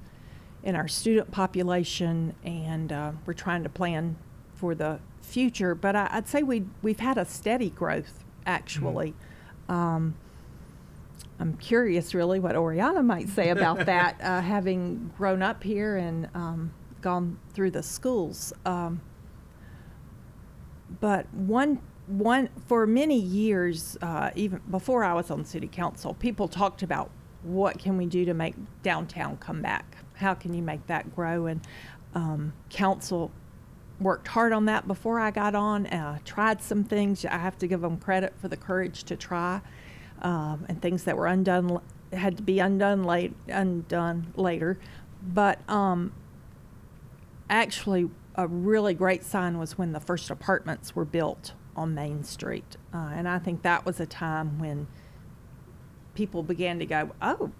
in 0.63 0.75
our 0.75 0.87
student 0.87 1.31
population, 1.31 2.35
and 2.43 2.91
uh, 2.91 3.11
we're 3.25 3.33
trying 3.33 3.63
to 3.63 3.69
plan 3.69 4.15
for 4.53 4.75
the 4.75 4.99
future. 5.21 5.75
But 5.75 5.95
I, 5.95 6.09
I'd 6.11 6.27
say 6.27 6.43
we 6.43 6.65
we've 6.81 6.99
had 6.99 7.17
a 7.17 7.25
steady 7.25 7.69
growth, 7.69 8.23
actually. 8.45 9.13
Um, 9.67 10.15
I'm 11.39 11.55
curious, 11.55 12.13
really, 12.13 12.39
what 12.39 12.55
Oriana 12.55 13.01
might 13.01 13.29
say 13.29 13.49
about 13.49 13.85
that, 13.85 14.19
uh, 14.21 14.41
having 14.41 15.11
grown 15.17 15.41
up 15.41 15.63
here 15.63 15.95
and 15.95 16.29
um, 16.33 16.73
gone 17.01 17.39
through 17.53 17.71
the 17.71 17.83
schools. 17.83 18.51
Um, 18.65 19.01
but 20.99 21.31
one 21.33 21.79
one 22.09 22.49
for 22.67 22.87
many 22.87 23.19
years, 23.19 23.95
uh, 24.01 24.31
even 24.35 24.61
before 24.69 25.03
I 25.03 25.13
was 25.13 25.29
on 25.29 25.45
city 25.45 25.69
council, 25.71 26.15
people 26.15 26.47
talked 26.47 26.81
about 26.81 27.11
what 27.43 27.77
can 27.77 27.97
we 27.97 28.07
do 28.07 28.25
to 28.25 28.33
make 28.33 28.55
downtown 28.81 29.37
come 29.37 29.61
back. 29.61 29.97
How 30.15 30.33
can 30.33 30.53
you 30.53 30.63
make 30.63 30.85
that 30.87 31.15
grow? 31.15 31.45
And 31.45 31.61
um, 32.15 32.53
council 32.69 33.31
worked 33.99 34.27
hard 34.27 34.53
on 34.53 34.65
that 34.65 34.87
before 34.87 35.19
I 35.19 35.29
got 35.29 35.53
on. 35.53 35.85
Uh, 35.85 36.17
tried 36.25 36.61
some 36.61 36.83
things. 36.83 37.25
I 37.25 37.37
have 37.37 37.57
to 37.59 37.67
give 37.67 37.81
them 37.81 37.97
credit 37.97 38.33
for 38.41 38.47
the 38.47 38.57
courage 38.57 39.03
to 39.03 39.15
try, 39.15 39.61
um, 40.23 40.65
and 40.67 40.81
things 40.81 41.03
that 41.03 41.15
were 41.15 41.27
undone 41.27 41.79
had 42.11 42.37
to 42.37 42.43
be 42.43 42.59
undone 42.59 43.03
late, 43.03 43.33
undone 43.47 44.33
later. 44.35 44.79
But 45.21 45.59
um, 45.69 46.11
actually, 47.51 48.09
a 48.33 48.47
really 48.47 48.95
great 48.95 49.23
sign 49.23 49.59
was 49.59 49.77
when 49.77 49.91
the 49.91 49.99
first 49.99 50.31
apartments 50.31 50.95
were 50.95 51.05
built 51.05 51.53
on 51.79 51.95
Main 51.95 52.23
Street, 52.25 52.75
uh, 52.93 53.11
and 53.13 53.27
I 53.27 53.39
think 53.39 53.61
that 53.61 53.85
was 53.85 53.99
a 54.01 54.05
time 54.05 54.59
when 54.59 54.87
people 56.13 56.43
began 56.43 56.77
to 56.79 56.85
go, 56.85 57.11
"Oh, 57.21 57.51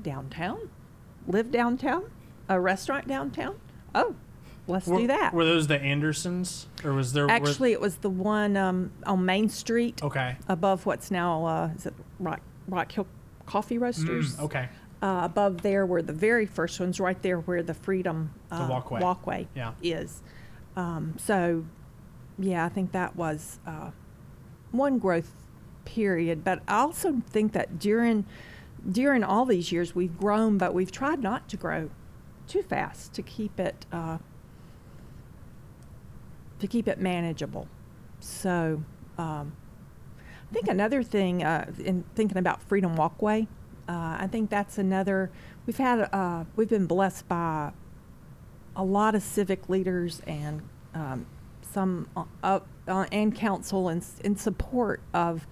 downtown, 0.00 0.68
live 1.26 1.50
downtown, 1.50 2.10
a 2.48 2.60
restaurant 2.60 3.08
downtown. 3.08 3.56
Oh, 3.94 4.14
let's 4.66 4.86
were, 4.86 4.98
do 4.98 5.06
that." 5.06 5.32
Were 5.32 5.46
those 5.46 5.68
the 5.68 5.80
Andersons, 5.80 6.68
or 6.84 6.92
was 6.92 7.14
there 7.14 7.24
were- 7.24 7.30
Actually, 7.30 7.72
it 7.72 7.80
was 7.80 7.96
the 7.96 8.10
one 8.10 8.56
um, 8.58 8.92
on 9.06 9.24
Main 9.24 9.48
Street 9.48 10.02
okay? 10.02 10.36
above 10.48 10.84
what's 10.84 11.10
now 11.10 11.46
uh, 11.46 11.70
is 11.74 11.86
it 11.86 11.94
Rock 12.20 12.40
Rock 12.68 12.92
Hill 12.92 13.06
Coffee 13.46 13.78
Roasters? 13.78 14.36
Mm, 14.36 14.42
okay. 14.44 14.68
uh, 15.02 15.20
above 15.24 15.62
there 15.62 15.86
were 15.86 16.02
the 16.02 16.12
very 16.12 16.44
first 16.44 16.78
ones, 16.78 17.00
right 17.00 17.20
there 17.22 17.40
where 17.40 17.62
the 17.62 17.74
Freedom 17.74 18.32
The 18.50 18.56
uh, 18.56 18.82
walkway. 19.00 19.48
Yeah. 19.54 19.72
is. 19.82 20.22
Um, 20.76 21.14
so, 21.18 21.64
yeah, 22.38 22.64
I 22.64 22.68
think 22.68 22.92
that 22.92 23.16
was 23.16 23.58
uh, 23.66 23.90
one 24.70 24.98
growth 24.98 25.32
period. 25.84 26.44
But 26.44 26.62
I 26.68 26.80
also 26.80 27.22
think 27.28 27.52
that 27.52 27.78
during 27.78 28.24
during 28.90 29.22
all 29.22 29.44
these 29.44 29.70
years 29.70 29.94
we've 29.94 30.18
grown, 30.18 30.58
but 30.58 30.74
we've 30.74 30.90
tried 30.90 31.22
not 31.22 31.48
to 31.48 31.56
grow 31.56 31.90
too 32.48 32.62
fast 32.62 33.12
to 33.14 33.22
keep 33.22 33.60
it 33.60 33.86
uh, 33.92 34.18
to 36.58 36.66
keep 36.66 36.88
it 36.88 36.98
manageable. 36.98 37.68
So. 38.20 38.82
Um, 39.18 39.56
I 40.18 40.54
think 40.54 40.68
another 40.68 41.02
thing 41.02 41.42
uh, 41.42 41.72
in 41.82 42.04
thinking 42.14 42.36
about 42.36 42.60
Freedom 42.62 42.94
Walkway, 42.94 43.48
uh, 43.88 44.18
I 44.20 44.28
think 44.30 44.50
that's 44.50 44.76
another. 44.76 45.30
We've 45.64 45.78
had 45.78 46.10
uh, 46.12 46.44
we've 46.56 46.68
been 46.68 46.84
blessed 46.84 47.26
by 47.26 47.72
a 48.76 48.84
lot 48.84 49.14
of 49.14 49.22
civic 49.22 49.70
leaders 49.70 50.20
and 50.26 50.60
um, 50.94 51.24
some 51.72 52.08
uh, 52.16 52.24
uh, 52.42 52.60
uh, 52.86 53.06
and 53.10 53.34
council 53.34 53.88
in, 53.88 54.02
in 54.24 54.36
support 54.36 55.00
of 55.14 55.46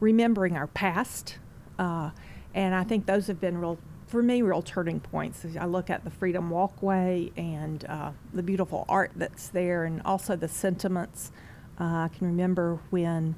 remembering 0.00 0.56
our 0.56 0.66
past, 0.66 1.38
uh, 1.78 2.10
and 2.54 2.74
I 2.74 2.84
think 2.84 3.06
those 3.06 3.26
have 3.28 3.40
been 3.40 3.58
real 3.58 3.78
for 4.06 4.22
me 4.22 4.42
real 4.42 4.62
turning 4.62 4.98
points. 4.98 5.46
I 5.58 5.66
look 5.66 5.88
at 5.88 6.02
the 6.02 6.10
Freedom 6.10 6.50
Walkway 6.50 7.30
and 7.36 7.84
uh, 7.84 8.10
the 8.34 8.42
beautiful 8.42 8.84
art 8.88 9.12
that's 9.14 9.48
there, 9.48 9.84
and 9.84 10.02
also 10.04 10.34
the 10.34 10.48
sentiments. 10.48 11.30
Uh, 11.78 11.84
I 11.84 12.08
can 12.08 12.26
remember 12.26 12.80
when 12.90 13.36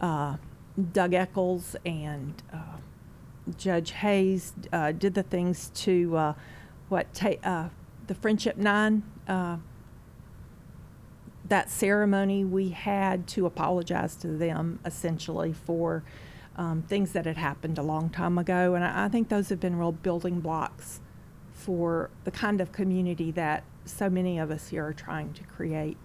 Doug 0.00 1.12
Echols 1.12 1.74
and 1.84 2.40
Judge 3.56 3.90
Hayes 3.92 4.52
did 4.98 5.14
the 5.14 5.24
things 5.24 5.70
to 5.74 6.34
what 6.88 7.12
ta- 7.12 7.70
the 8.06 8.14
Friendship 8.14 8.56
Nine. 8.56 9.02
That 11.48 11.70
ceremony 11.70 12.44
we 12.44 12.70
had 12.70 13.26
to 13.28 13.46
apologize 13.46 14.16
to 14.16 14.28
them 14.28 14.80
essentially 14.84 15.52
for 15.52 16.02
um, 16.56 16.82
things 16.82 17.12
that 17.12 17.26
had 17.26 17.36
happened 17.36 17.78
a 17.78 17.82
long 17.82 18.08
time 18.08 18.38
ago, 18.38 18.74
and 18.74 18.84
I, 18.84 19.04
I 19.04 19.08
think 19.08 19.28
those 19.28 19.50
have 19.50 19.60
been 19.60 19.76
real 19.78 19.92
building 19.92 20.40
blocks 20.40 21.00
for 21.52 22.10
the 22.24 22.30
kind 22.30 22.60
of 22.60 22.72
community 22.72 23.30
that 23.32 23.64
so 23.84 24.08
many 24.08 24.38
of 24.38 24.50
us 24.50 24.68
here 24.68 24.86
are 24.86 24.92
trying 24.92 25.32
to 25.34 25.44
create. 25.44 25.96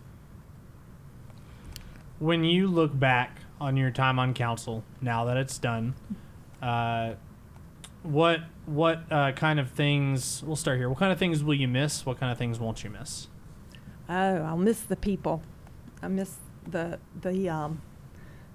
When 2.20 2.44
you 2.44 2.68
look 2.68 2.98
back 2.98 3.40
on 3.60 3.78
your 3.78 3.92
time 3.92 4.20
on 4.20 4.34
council, 4.34 4.84
now 5.02 5.26
that 5.26 5.38
it's 5.38 5.58
done, 5.58 5.96
uh, 6.62 7.14
what 8.04 8.42
what 8.66 9.04
uh, 9.12 9.32
kind 9.34 9.60
of 9.60 9.72
things? 9.72 10.44
We'll 10.44 10.56
start 10.56 10.78
here. 10.78 10.90
What 10.90 11.00
kind 11.00 11.12
of 11.12 11.20
things 11.20 11.44
will 11.44 11.56
you 11.56 11.68
miss? 11.68 12.06
What 12.06 12.20
kind 12.20 12.32
of 12.32 12.38
things 12.38 12.60
won't 12.60 12.84
you 12.84 12.90
miss? 12.90 13.28
Oh, 14.12 14.44
I'll 14.44 14.58
miss 14.58 14.82
the 14.82 14.98
people. 14.98 15.42
I 16.02 16.10
miss 16.10 16.36
the 16.70 17.00
the 17.22 17.48
um, 17.48 17.82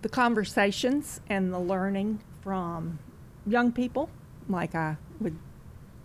the 0.02 0.08
conversations 0.10 1.22
and 1.30 1.50
the 1.52 1.58
learning 1.58 2.20
from 2.42 2.98
young 3.46 3.72
people. 3.72 4.10
Like 4.50 4.74
I 4.74 4.98
would 5.18 5.38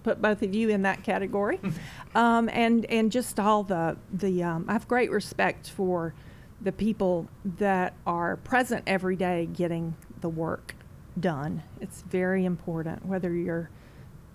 put 0.04 0.22
both 0.22 0.42
of 0.42 0.56
you 0.56 0.70
in 0.70 0.84
that 0.84 1.04
category, 1.04 1.60
um, 2.16 2.50
and 2.54 2.86
and 2.86 3.12
just 3.12 3.42
all 3.42 3.64
the 3.64 3.98
the. 4.14 4.42
Um, 4.42 4.66
I 4.70 4.74
have 4.74 4.88
great 4.88 5.12
respect 5.12 5.70
for 5.70 6.14
the 6.62 6.72
people 6.72 7.28
that 7.44 7.94
are 8.08 8.38
present 8.38 8.84
every 8.88 9.18
day 9.18 9.50
getting 9.52 9.96
the 10.22 10.30
work 10.30 10.76
done. 11.20 11.64
It's 11.82 12.04
very 12.04 12.46
important 12.46 13.06
whether 13.06 13.34
you're 13.34 13.70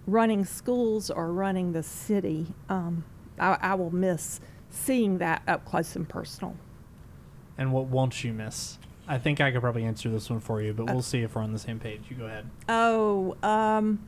running 0.07 0.45
schools 0.45 1.09
or 1.09 1.33
running 1.33 1.73
the 1.73 1.83
city. 1.83 2.49
Um, 2.69 3.05
I, 3.39 3.57
I 3.61 3.75
will 3.75 3.95
miss 3.95 4.41
seeing 4.77 5.19
that 5.19 5.43
up 5.49 5.65
close 5.65 5.97
and 5.97 6.09
personal. 6.09 6.57
And 7.59 7.73
what 7.73 7.87
won't 7.87 8.23
you 8.23 8.33
miss? 8.33 8.79
I 9.09 9.19
think 9.19 9.41
I 9.41 9.51
could 9.53 9.61
probably 9.61 9.85
answer 9.85 10.09
this 10.11 10.29
one 10.29 10.41
for 10.41 10.61
you, 10.61 10.73
but 10.73 10.87
we'll 10.87 11.03
see 11.03 11.23
if 11.23 11.35
we're 11.37 11.43
on 11.43 11.53
the 11.53 11.59
same 11.59 11.79
page. 11.79 12.03
You 12.11 12.17
go 12.17 12.27
ahead. 12.27 12.49
Oh, 12.69 13.37
um, 13.43 14.01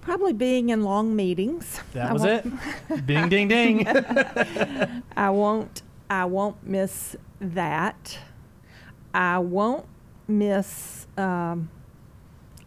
probably 0.00 0.32
being 0.32 0.70
in 0.70 0.84
long 0.84 1.14
meetings. 1.14 1.80
That 1.92 2.10
I 2.10 2.12
was 2.12 2.24
it. 2.24 2.44
Ding, 3.06 3.28
ding, 3.28 3.48
ding. 3.48 3.86
I 5.16 5.30
won't. 5.30 5.82
I 6.08 6.24
won't 6.24 6.66
miss 6.66 7.14
that. 7.40 8.18
I 9.12 9.38
won't 9.38 9.84
miss 10.26 11.06
um, 11.18 11.70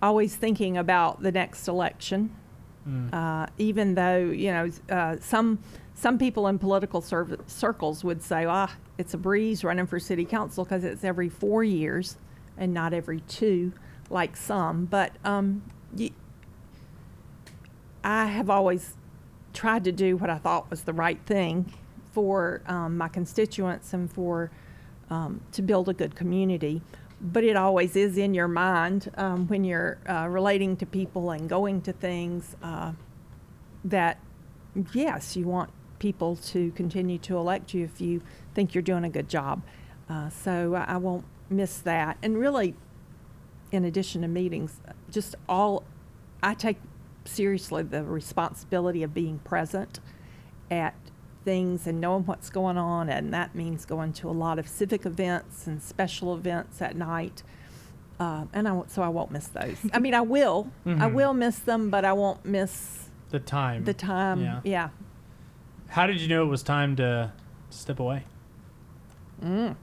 always 0.02 0.36
thinking 0.36 0.78
about 0.78 1.24
the 1.24 1.32
next 1.32 1.68
election. 1.68 2.36
Mm. 2.88 3.14
Uh, 3.14 3.48
even 3.58 3.96
though 3.96 4.18
you 4.18 4.52
know 4.52 4.70
uh, 4.90 5.18
some 5.20 5.60
some 6.02 6.18
people 6.18 6.48
in 6.48 6.58
political 6.58 7.00
cir- 7.00 7.38
circles 7.46 8.04
would 8.04 8.24
say, 8.24 8.44
"Ah, 8.46 8.74
it's 8.98 9.14
a 9.14 9.20
breeze 9.20 9.64
running 9.64 9.86
for 9.86 10.00
city 10.00 10.26
council 10.26 10.64
because 10.64 10.84
it's 10.84 11.04
every 11.04 11.30
four 11.30 11.64
years 11.64 12.18
and 12.58 12.74
not 12.74 12.92
every 12.92 13.20
two, 13.22 13.72
like 14.10 14.36
some." 14.36 14.86
But 14.86 15.12
um, 15.24 15.62
y- 15.96 16.10
I 18.04 18.26
have 18.26 18.50
always 18.50 18.98
tried 19.54 19.84
to 19.84 19.92
do 19.92 20.18
what 20.18 20.32
I 20.32 20.40
thought 20.40 20.72
was 20.72 20.82
the 20.82 20.94
right 20.94 21.20
thing 21.28 21.72
for 22.14 22.64
um, 22.66 22.98
my 22.98 23.08
constituents 23.08 23.94
and 23.94 24.12
for 24.12 24.50
um, 25.12 25.42
to 25.52 25.62
build 25.62 25.88
a 25.88 25.94
good 25.94 26.16
community. 26.16 26.82
But 27.22 27.44
it 27.44 27.56
always 27.56 27.96
is 27.96 28.18
in 28.18 28.34
your 28.34 28.48
mind 28.48 29.12
um, 29.18 29.48
when 29.48 29.64
you're 29.64 30.00
uh, 30.10 30.28
relating 30.28 30.76
to 30.78 30.88
people 30.88 31.30
and 31.30 31.48
going 31.48 31.82
to 31.84 31.94
things 31.94 32.56
uh, 32.64 32.94
that, 33.86 34.18
yes, 34.94 35.36
you 35.38 35.46
want 35.46 35.70
people 36.02 36.36
to 36.36 36.72
continue 36.72 37.20
to 37.20 37.38
elect 37.38 37.74
you 37.76 37.86
if 37.86 38.02
you 38.02 38.22
think 38.56 38.74
you're 38.74 38.82
doing 38.82 39.04
a 39.06 39.10
good 39.10 39.30
job. 39.30 39.62
Uh, 40.10 40.30
so 40.30 40.74
I 40.76 40.96
I 40.96 40.98
won't 40.98 41.26
miss 41.50 41.78
that. 41.80 42.18
And 42.24 42.38
really, 42.38 42.74
in 43.72 43.86
addition 43.86 44.22
to 44.24 44.28
meetings, 44.28 44.80
just 45.12 45.36
all, 45.48 45.84
I 46.42 46.56
take 46.56 46.78
seriously 47.24 47.84
the 47.84 48.04
responsibility 48.04 49.04
of 49.04 49.14
being 49.14 49.38
present 49.40 50.00
at 50.72 50.96
things 51.46 51.86
and 51.88 52.02
knowing 52.02 52.26
what's 52.26 52.50
going 52.50 52.78
on, 52.78 53.08
and 53.10 53.32
that 53.34 53.54
means 53.56 53.86
going 53.86 54.12
to 54.14 54.28
a 54.30 54.32
lot 54.32 54.58
of 54.60 54.68
civic 54.68 55.06
events 55.06 55.68
and 55.68 55.82
special 55.84 56.34
events 56.36 56.82
at 56.82 56.96
night. 56.96 57.44
Uh, 58.20 58.46
and 58.54 58.68
I 58.68 58.82
so 58.88 59.02
I 59.04 59.08
won't 59.10 59.32
miss 59.32 59.48
those. 59.50 59.78
I 59.94 60.00
mean, 60.00 60.14
I 60.16 60.22
will, 60.22 60.72
I 60.86 60.90
Mhm. 60.90 61.14
will 61.14 61.34
miss 61.34 61.60
them, 61.60 61.90
but 61.90 62.06
I 62.06 62.14
won't 62.14 62.44
miss 62.46 63.10
the 63.30 63.40
time. 63.40 63.84
the 63.86 63.94
time. 63.94 64.42
Yeah. 64.42 64.60
yeah. 64.64 64.90
How 65.92 66.08
did 66.08 66.22
you 66.22 66.28
know 66.30 66.44
it 66.44 66.48
was 66.48 66.64
time 66.64 66.96
to 66.98 67.34
step 67.70 68.00
away? 68.00 68.24
Mm. 69.44 69.76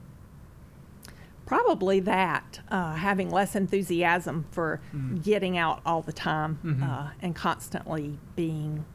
Probably 1.45 1.99
that, 1.99 2.59
uh, 2.69 2.95
having 2.95 3.29
less 3.29 3.55
enthusiasm 3.55 4.45
for 4.51 4.81
Mm. 4.93 5.23
getting 5.23 5.57
out 5.57 5.81
all 5.85 6.01
the 6.01 6.11
time 6.13 6.57
Mhm. 6.63 6.83
uh, 6.87 7.11
and 7.21 7.35
constantly 7.35 8.17
being 8.35 8.85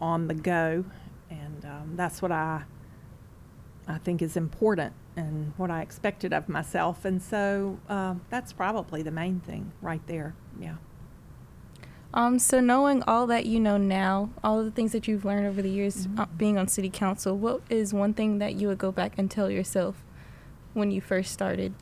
on 0.00 0.26
the 0.26 0.34
go. 0.34 0.84
And 1.30 1.64
um, 1.64 1.92
that's 1.96 2.20
what 2.20 2.32
I, 2.32 2.62
I 3.86 3.98
think 3.98 4.20
is 4.20 4.36
important 4.36 4.94
and 5.16 5.52
what 5.56 5.70
I 5.70 5.80
expected 5.82 6.32
of 6.32 6.48
myself. 6.48 7.04
And 7.04 7.22
so 7.22 7.78
uh, 7.88 8.16
that's 8.30 8.52
probably 8.52 9.02
the 9.02 9.10
main 9.12 9.38
thing 9.40 9.70
right 9.80 10.04
there. 10.08 10.34
Yeah. 10.58 10.76
Um, 12.14 12.38
so 12.38 12.60
knowing 12.60 13.02
all 13.04 13.26
that 13.28 13.46
you 13.46 13.58
know 13.58 13.78
now, 13.78 14.30
all 14.44 14.58
of 14.58 14.66
the 14.66 14.70
things 14.70 14.92
that 14.92 15.08
you've 15.08 15.24
learned 15.24 15.46
over 15.46 15.62
the 15.62 15.70
years 15.70 16.08
uh, 16.18 16.26
being 16.36 16.58
on 16.58 16.68
city 16.68 16.90
council, 16.90 17.36
what 17.36 17.62
is 17.70 17.94
one 17.94 18.12
thing 18.12 18.38
that 18.38 18.54
you 18.54 18.68
would 18.68 18.78
go 18.78 18.92
back 18.92 19.14
and 19.16 19.30
tell 19.30 19.50
yourself 19.50 20.04
when 20.74 20.90
you 20.90 21.00
first 21.00 21.32
started? 21.32 21.72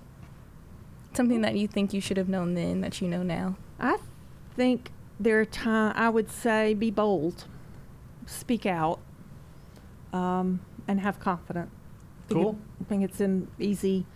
Something 1.14 1.40
that 1.40 1.57
you 1.57 1.66
think 1.66 1.93
you 1.93 2.01
should 2.01 2.16
have 2.16 2.29
known 2.29 2.55
then 2.55 2.81
that 2.83 3.01
you 3.01 3.09
know 3.09 3.25
now. 3.25 3.57
I 3.81 3.99
think 4.55 4.93
there 5.19 5.40
are 5.40 5.45
times 5.45 5.95
I 5.97 6.09
would 6.09 6.31
say 6.31 6.75
be 6.75 6.93
bold, 6.93 7.47
speak 8.27 8.66
out, 8.66 9.01
um, 10.12 10.61
and 10.87 11.01
have 11.01 11.19
confidence. 11.19 11.71
I 12.25 12.33
think 12.33 12.40
Cool. 12.40 12.59
I 12.81 12.85
think 12.85 13.03
it's 13.03 13.21
in, 13.21 13.49
easy 13.59 14.07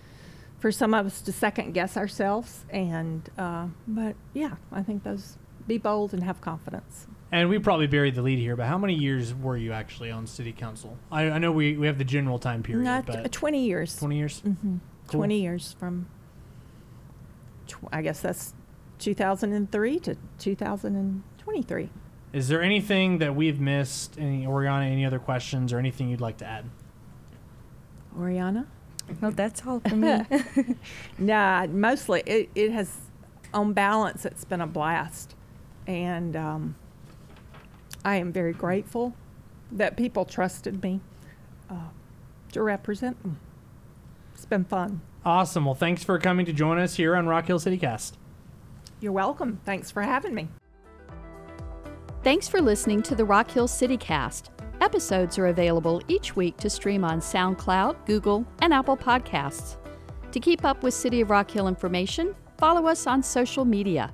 for 0.60 0.70
some 0.70 0.94
of 0.94 1.06
us 1.06 1.20
to 1.22 1.32
second 1.32 1.72
guess 1.72 1.96
ourselves, 1.96 2.64
and 2.70 3.28
uh, 3.36 3.66
but 3.88 4.14
yeah, 4.32 4.54
I 4.70 4.84
think 4.84 5.02
those 5.02 5.36
be 5.66 5.78
bold 5.78 6.12
and 6.12 6.22
have 6.24 6.40
confidence. 6.40 7.06
And 7.32 7.48
we 7.48 7.58
probably 7.58 7.86
buried 7.86 8.14
the 8.14 8.22
lead 8.22 8.38
here, 8.38 8.54
but 8.54 8.66
how 8.66 8.78
many 8.78 8.94
years 8.94 9.34
were 9.34 9.56
you 9.56 9.72
actually 9.72 10.10
on 10.10 10.26
city 10.26 10.52
council? 10.52 10.96
I, 11.10 11.30
I 11.30 11.38
know 11.38 11.50
we, 11.50 11.76
we 11.76 11.86
have 11.86 11.98
the 11.98 12.04
general 12.04 12.38
time 12.38 12.62
period, 12.62 12.84
Not 12.84 13.06
but 13.06 13.32
twenty 13.32 13.64
years. 13.66 13.96
20 13.96 14.16
years? 14.16 14.40
hmm 14.40 14.76
Cool. 15.08 15.18
Twenty 15.20 15.40
years 15.42 15.74
from. 15.78 16.06
Tw- 17.66 17.88
I 17.92 18.02
guess 18.02 18.20
that's 18.20 18.54
two 18.98 19.14
thousand 19.14 19.52
and 19.52 19.70
three 19.70 19.98
to 20.00 20.16
two 20.38 20.54
thousand 20.54 20.96
and 20.96 21.22
twenty-three. 21.38 21.90
Is 22.32 22.48
there 22.48 22.62
anything 22.62 23.18
that 23.18 23.34
we've 23.34 23.60
missed? 23.60 24.16
Any 24.18 24.46
Oriana? 24.46 24.86
Any 24.86 25.04
other 25.04 25.18
questions 25.18 25.72
or 25.72 25.78
anything 25.78 26.08
you'd 26.08 26.20
like 26.20 26.36
to 26.38 26.46
add? 26.46 26.64
Oriana. 28.18 28.66
Well, 29.20 29.32
that's 29.32 29.66
all 29.66 29.80
for 29.80 29.96
me. 29.96 30.22
Nah, 31.18 31.66
mostly 31.66 32.22
it, 32.26 32.48
it 32.54 32.70
has, 32.72 32.96
on 33.52 33.72
balance, 33.72 34.24
it's 34.24 34.44
been 34.44 34.60
a 34.62 34.66
blast. 34.66 35.34
And 35.86 36.36
um, 36.36 36.76
I 38.04 38.16
am 38.16 38.32
very 38.32 38.52
grateful 38.52 39.14
that 39.72 39.96
people 39.96 40.24
trusted 40.24 40.82
me 40.82 41.00
uh, 41.68 41.88
to 42.52 42.62
represent 42.62 43.20
them. 43.22 43.38
It's 44.34 44.44
been 44.44 44.64
fun. 44.64 45.00
Awesome. 45.24 45.64
Well, 45.64 45.74
thanks 45.74 46.04
for 46.04 46.18
coming 46.18 46.46
to 46.46 46.52
join 46.52 46.78
us 46.78 46.96
here 46.96 47.16
on 47.16 47.26
Rock 47.26 47.46
Hill 47.46 47.58
City 47.58 47.78
Cast. 47.78 48.18
You're 49.00 49.12
welcome. 49.12 49.60
Thanks 49.64 49.90
for 49.90 50.02
having 50.02 50.34
me. 50.34 50.48
Thanks 52.22 52.48
for 52.48 52.60
listening 52.60 53.02
to 53.02 53.14
the 53.14 53.24
Rock 53.24 53.50
Hill 53.50 53.68
CityCast. 53.68 54.48
Episodes 54.80 55.38
are 55.38 55.48
available 55.48 56.02
each 56.08 56.34
week 56.34 56.56
to 56.58 56.70
stream 56.70 57.04
on 57.04 57.20
SoundCloud, 57.20 58.06
Google, 58.06 58.46
and 58.60 58.72
Apple 58.72 58.96
Podcasts. 58.96 59.76
To 60.32 60.40
keep 60.40 60.64
up 60.64 60.82
with 60.82 60.94
City 60.94 61.20
of 61.20 61.30
Rock 61.30 61.50
Hill 61.50 61.68
information, 61.68 62.34
follow 62.58 62.86
us 62.86 63.06
on 63.06 63.22
social 63.22 63.64
media. 63.64 64.12